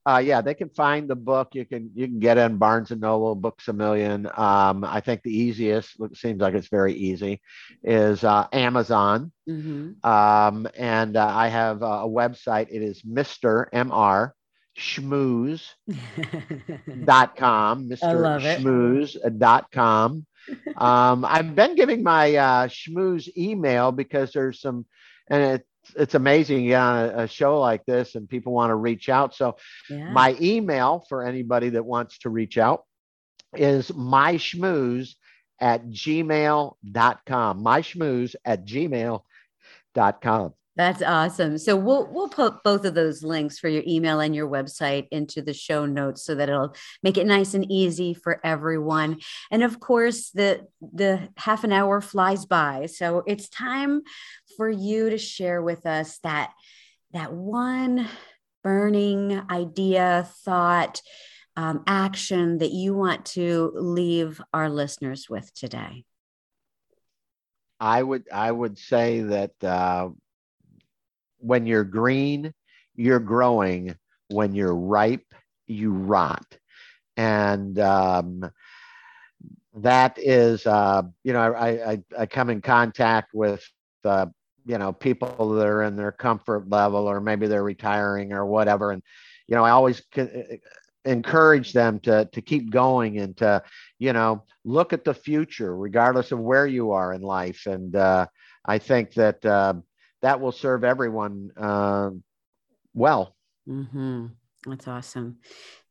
Uh, 0.06 0.18
yeah, 0.18 0.40
they 0.40 0.54
can 0.54 0.68
find 0.68 1.08
the 1.08 1.16
book. 1.16 1.48
You 1.54 1.64
can 1.64 1.90
you 1.94 2.06
can 2.06 2.20
get 2.20 2.38
it 2.38 2.42
in 2.42 2.58
Barnes 2.58 2.92
and 2.92 3.00
Noble, 3.00 3.34
Books 3.34 3.66
a 3.66 3.72
Million. 3.72 4.26
Um, 4.36 4.84
I 4.84 5.00
think 5.00 5.22
the 5.22 5.36
easiest, 5.36 5.96
seems 6.14 6.40
like 6.40 6.54
it's 6.54 6.68
very 6.68 6.94
easy, 6.94 7.40
is 7.82 8.22
uh, 8.22 8.46
Amazon. 8.52 9.32
Mm-hmm. 9.48 10.08
Um, 10.08 10.68
and 10.76 11.16
uh, 11.16 11.26
I 11.26 11.48
have 11.48 11.82
a 11.82 12.06
website. 12.06 12.68
It 12.70 12.82
is 12.82 13.02
Mr. 13.02 13.68
Mr. 13.72 14.30
Schmooze.com. 14.78 15.58
Mr. 17.90 18.60
Schmooze.com. 18.60 20.26
Um, 20.76 21.24
I've 21.24 21.56
been 21.56 21.74
giving 21.74 22.04
my 22.04 22.36
uh, 22.36 22.68
schmooze 22.68 23.28
email 23.36 23.90
because 23.90 24.32
there's 24.32 24.60
some, 24.60 24.86
and 25.28 25.42
it, 25.42 25.66
it's 25.96 26.14
amazing 26.14 26.62
you 26.62 26.70
get 26.70 26.80
on 26.80 27.20
a, 27.20 27.28
show 27.28 27.60
like 27.60 27.84
this 27.86 28.14
and 28.14 28.28
people 28.28 28.52
want 28.52 28.70
to 28.70 28.74
reach 28.74 29.08
out. 29.08 29.34
So 29.34 29.56
yeah. 29.88 30.10
my 30.10 30.36
email 30.40 31.04
for 31.08 31.24
anybody 31.24 31.70
that 31.70 31.84
wants 31.84 32.18
to 32.18 32.30
reach 32.30 32.58
out 32.58 32.84
is 33.54 33.92
my 33.94 34.34
myschmooze 34.34 35.14
at 35.60 35.86
gmail.com. 35.86 37.62
My 37.62 37.80
Myschmooze 37.80 38.34
at 38.44 38.66
gmail.com. 38.66 39.22
That's 40.76 41.00
awesome. 41.00 41.56
So 41.56 41.74
we'll 41.74 42.06
we'll 42.12 42.28
put 42.28 42.62
both 42.62 42.84
of 42.84 42.94
those 42.94 43.22
links 43.22 43.58
for 43.58 43.68
your 43.68 43.82
email 43.86 44.20
and 44.20 44.34
your 44.34 44.48
website 44.48 45.08
into 45.10 45.40
the 45.40 45.54
show 45.54 45.86
notes 45.86 46.22
so 46.22 46.34
that 46.34 46.50
it'll 46.50 46.74
make 47.02 47.16
it 47.16 47.26
nice 47.26 47.54
and 47.54 47.70
easy 47.70 48.12
for 48.12 48.40
everyone. 48.44 49.20
And 49.50 49.62
of 49.62 49.80
course, 49.80 50.30
the 50.30 50.66
the 50.80 51.30
half 51.38 51.64
an 51.64 51.72
hour 51.72 52.02
flies 52.02 52.44
by. 52.44 52.86
So 52.86 53.22
it's 53.26 53.48
time 53.48 54.02
for 54.58 54.68
you 54.68 55.08
to 55.08 55.18
share 55.18 55.62
with 55.62 55.86
us 55.86 56.18
that 56.18 56.52
that 57.12 57.32
one 57.32 58.06
burning 58.62 59.40
idea, 59.50 60.28
thought, 60.44 61.00
um, 61.56 61.84
action 61.86 62.58
that 62.58 62.72
you 62.72 62.92
want 62.92 63.24
to 63.24 63.72
leave 63.74 64.42
our 64.52 64.68
listeners 64.68 65.26
with 65.30 65.54
today. 65.54 66.04
I 67.80 68.02
would 68.02 68.24
I 68.30 68.50
would 68.50 68.78
say 68.78 69.20
that 69.20 69.52
uh, 69.62 70.10
when 71.46 71.66
you're 71.66 71.84
green, 71.84 72.52
you're 72.94 73.20
growing. 73.20 73.94
When 74.28 74.54
you're 74.54 74.74
ripe, 74.74 75.32
you 75.68 75.92
rot. 75.92 76.46
And 77.16 77.78
um, 77.78 78.50
that 79.76 80.18
is, 80.18 80.66
uh, 80.66 81.02
you 81.22 81.32
know, 81.32 81.40
I, 81.40 81.92
I, 81.92 81.98
I, 82.18 82.26
come 82.26 82.50
in 82.50 82.60
contact 82.60 83.32
with, 83.32 83.64
uh, 84.04 84.26
you 84.66 84.78
know, 84.78 84.92
people 84.92 85.50
that 85.50 85.66
are 85.66 85.84
in 85.84 85.96
their 85.96 86.12
comfort 86.12 86.68
level 86.68 87.06
or 87.06 87.20
maybe 87.20 87.46
they're 87.46 87.62
retiring 87.62 88.32
or 88.32 88.44
whatever. 88.44 88.90
And, 88.90 89.02
you 89.46 89.54
know, 89.54 89.64
I 89.64 89.70
always 89.70 90.02
encourage 91.04 91.72
them 91.72 92.00
to, 92.00 92.28
to 92.32 92.42
keep 92.42 92.70
going 92.70 93.18
and 93.18 93.36
to, 93.36 93.62
you 93.98 94.12
know, 94.12 94.42
look 94.64 94.92
at 94.92 95.04
the 95.04 95.14
future, 95.14 95.76
regardless 95.76 96.32
of 96.32 96.40
where 96.40 96.66
you 96.66 96.90
are 96.90 97.12
in 97.12 97.22
life. 97.22 97.66
And 97.66 97.94
uh, 97.94 98.26
I 98.64 98.78
think 98.78 99.14
that, 99.14 99.44
uh, 99.46 99.74
that 100.26 100.40
will 100.40 100.50
serve 100.50 100.82
everyone 100.82 101.52
uh, 101.56 102.10
well. 102.94 103.36
Mm-hmm. 103.68 104.26
That's 104.66 104.88
awesome. 104.88 105.36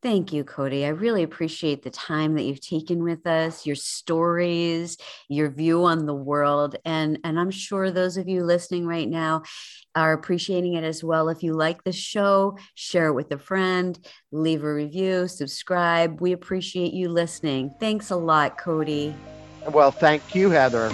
Thank 0.01 0.33
you, 0.33 0.43
Cody. 0.43 0.83
I 0.85 0.89
really 0.89 1.23
appreciate 1.23 1.83
the 1.83 1.89
time 1.89 2.35
that 2.35 2.43
you've 2.43 2.59
taken 2.59 3.01
with 3.01 3.25
us, 3.25 3.65
your 3.65 3.77
stories, 3.77 4.97
your 5.29 5.49
view 5.49 5.85
on 5.85 6.05
the 6.05 6.13
world. 6.13 6.75
And, 6.83 7.17
and 7.23 7.39
I'm 7.39 7.49
sure 7.49 7.91
those 7.91 8.17
of 8.17 8.27
you 8.27 8.43
listening 8.43 8.85
right 8.85 9.07
now 9.07 9.43
are 9.95 10.11
appreciating 10.11 10.73
it 10.73 10.83
as 10.83 11.01
well. 11.01 11.29
If 11.29 11.41
you 11.41 11.53
like 11.53 11.85
the 11.85 11.93
show, 11.93 12.57
share 12.73 13.07
it 13.07 13.13
with 13.13 13.31
a 13.31 13.37
friend, 13.37 13.97
leave 14.33 14.65
a 14.65 14.73
review, 14.73 15.29
subscribe. 15.29 16.19
We 16.19 16.33
appreciate 16.33 16.91
you 16.91 17.07
listening. 17.07 17.73
Thanks 17.79 18.11
a 18.11 18.17
lot, 18.17 18.57
Cody. 18.57 19.15
Well, 19.71 19.91
thank 19.91 20.35
you, 20.35 20.49
Heather. 20.49 20.91